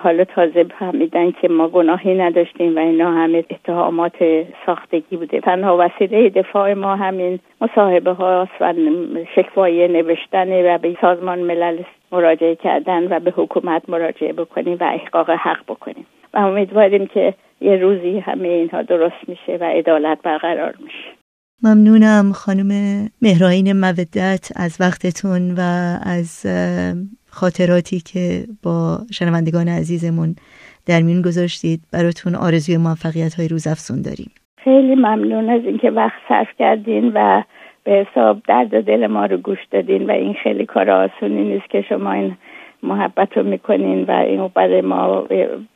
حالا 0.03 0.25
تازه 0.25 0.64
فهمیدن 0.79 1.31
که 1.31 1.48
ما 1.48 1.68
گناهی 1.68 2.14
نداشتیم 2.14 2.77
و 2.77 2.79
اینا 2.79 3.11
همه 3.11 3.44
اتهامات 3.51 4.16
ساختگی 4.66 5.16
بوده. 5.16 5.40
تنها 5.40 5.77
وسیله 5.81 6.29
دفاع 6.29 6.75
ما 6.75 6.96
همین 6.96 7.38
مصاحبه 7.61 8.12
هاست 8.12 8.53
و 8.61 8.75
شکوای 9.35 9.88
نوشتن 9.88 10.75
و 10.75 10.79
به 10.79 10.96
سازمان 11.01 11.38
ملل 11.38 11.79
مراجعه 12.12 12.55
کردن 12.55 13.16
و 13.16 13.20
به 13.20 13.31
حکومت 13.31 13.83
مراجعه 13.88 14.33
بکنیم 14.33 14.77
و 14.81 14.85
احقاق 14.85 15.31
حق 15.31 15.62
بکنیم. 15.68 16.07
و 16.35 16.38
امیدواریم 16.38 17.07
که 17.07 17.35
یه 17.61 17.77
روزی 17.77 18.18
همه 18.18 18.48
اینها 18.48 18.83
درست 18.83 19.29
میشه 19.29 19.57
و 19.61 19.64
عدالت 19.64 20.18
برقرار 20.22 20.75
میشه. 20.85 21.21
ممنونم 21.64 22.33
خانم 22.33 22.70
مهراین 23.22 23.72
مودت 23.72 24.53
از 24.57 24.79
وقتتون 24.81 25.55
و 25.59 25.61
از 26.18 26.46
خاطراتی 27.31 28.01
که 28.12 28.44
با 28.64 28.98
شنوندگان 29.12 29.68
عزیزمون 29.68 30.35
در 30.87 31.01
میون 31.03 31.22
گذاشتید. 31.22 31.81
براتون 31.92 32.35
آرزوی 32.35 32.77
موفقیت 32.77 33.35
های 33.35 33.48
روز 33.48 33.66
افسون 33.66 34.03
داریم. 34.03 34.31
خیلی 34.64 34.94
ممنون 34.94 35.51
از 35.51 35.64
اینکه 35.64 35.90
وقت 35.90 36.20
صرف 36.29 36.48
کردین 36.59 37.12
و 37.14 37.42
به 37.85 37.92
حساب 37.92 38.42
درد 38.48 38.75
و 38.75 38.83
دل 38.83 39.07
ما 39.07 39.27
رو 39.27 39.37
گوش 39.37 39.59
دادین 39.70 40.07
و 40.07 40.11
این 40.11 40.35
خیلی 40.42 40.66
کار 40.66 40.90
آسونی 40.90 41.44
نیست 41.44 41.70
که 41.70 41.85
شما 41.88 42.12
این 42.12 42.37
محبت 42.83 43.37
رو 43.37 43.42
می‌کنین 43.42 44.05
و 44.05 44.11
این 44.11 44.51
برای 44.55 44.81
ما 44.81 45.27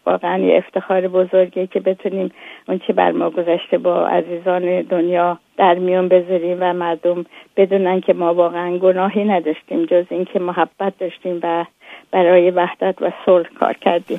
واقعا 0.06 0.38
یه 0.38 0.56
افتخار 0.56 1.08
بزرگه 1.08 1.66
که 1.66 1.80
بتونیم 1.80 2.32
اون 2.68 2.78
چه 2.78 2.92
بر 2.92 3.12
ما 3.12 3.30
گذشته 3.30 3.78
با 3.78 4.06
عزیزان 4.06 4.82
دنیا 4.82 5.38
در 5.56 5.74
میون 5.74 6.08
بذاریم 6.08 6.56
و 6.60 6.72
مردم 6.72 7.24
بدونن 7.56 8.00
که 8.00 8.12
ما 8.12 8.34
واقعا 8.34 8.78
گناهی 8.78 9.24
نداشتیم 9.24 9.84
جز 9.84 10.04
اینکه 10.10 10.38
محبت 10.38 10.98
داشتیم 10.98 11.40
و 11.42 11.64
برای 12.10 12.50
وحدت 12.50 13.02
و 13.02 13.10
صلح 13.26 13.48
کار 13.60 13.72
کردیم. 13.72 14.18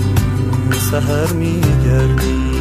سهر 0.71 1.33
میگردیم 1.33 2.51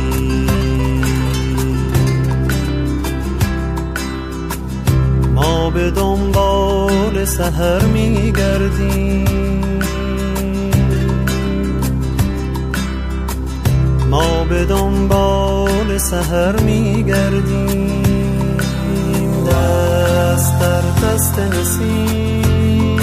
ما 5.35 5.70
به 5.70 5.90
دنبال 5.90 7.25
سهر 7.25 7.85
میگردیم 7.85 9.31
ما 14.11 14.44
به 14.44 14.64
دنبال 14.64 15.99
سهر 15.99 16.61
میگردیم 16.61 18.01
دست 19.46 20.61
در 20.61 20.81
دست 20.81 21.38
نسیم. 21.38 23.01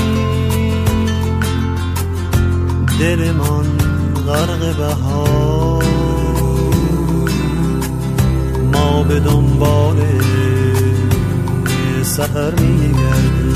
دلمان 3.00 3.77
غرق 4.28 4.76
بهار. 4.78 5.84
ما 8.74 9.04
به 9.04 9.20
دنبال 9.20 9.98
سهر 12.04 12.52
میگردیم. 12.60 13.48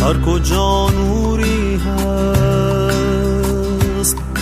هر 0.00 0.20
کجا 0.26 0.90
نوری 0.90 1.76
هست 1.76 2.96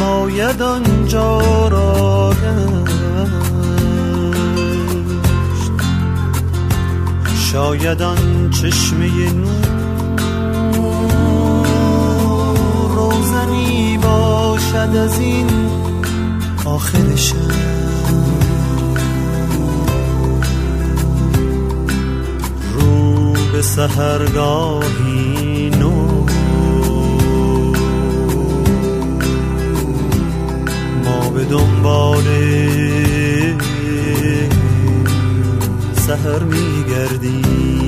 باید 0.00 0.62
آنجا 0.62 1.68
را 1.68 2.34
شاید 7.52 8.02
آن 8.02 8.50
چشمه 8.50 9.32
نور 9.32 9.73
باشد 14.02 14.96
از 14.96 15.18
این 15.18 15.46
آخر 16.64 16.98
رو 22.74 23.32
به 23.52 23.62
سهرگاهی 23.62 25.70
نو. 25.70 26.26
ما 31.04 31.30
به 31.30 31.44
دنبال 31.44 32.24
سهر 36.06 36.42
میگردیم. 36.42 37.83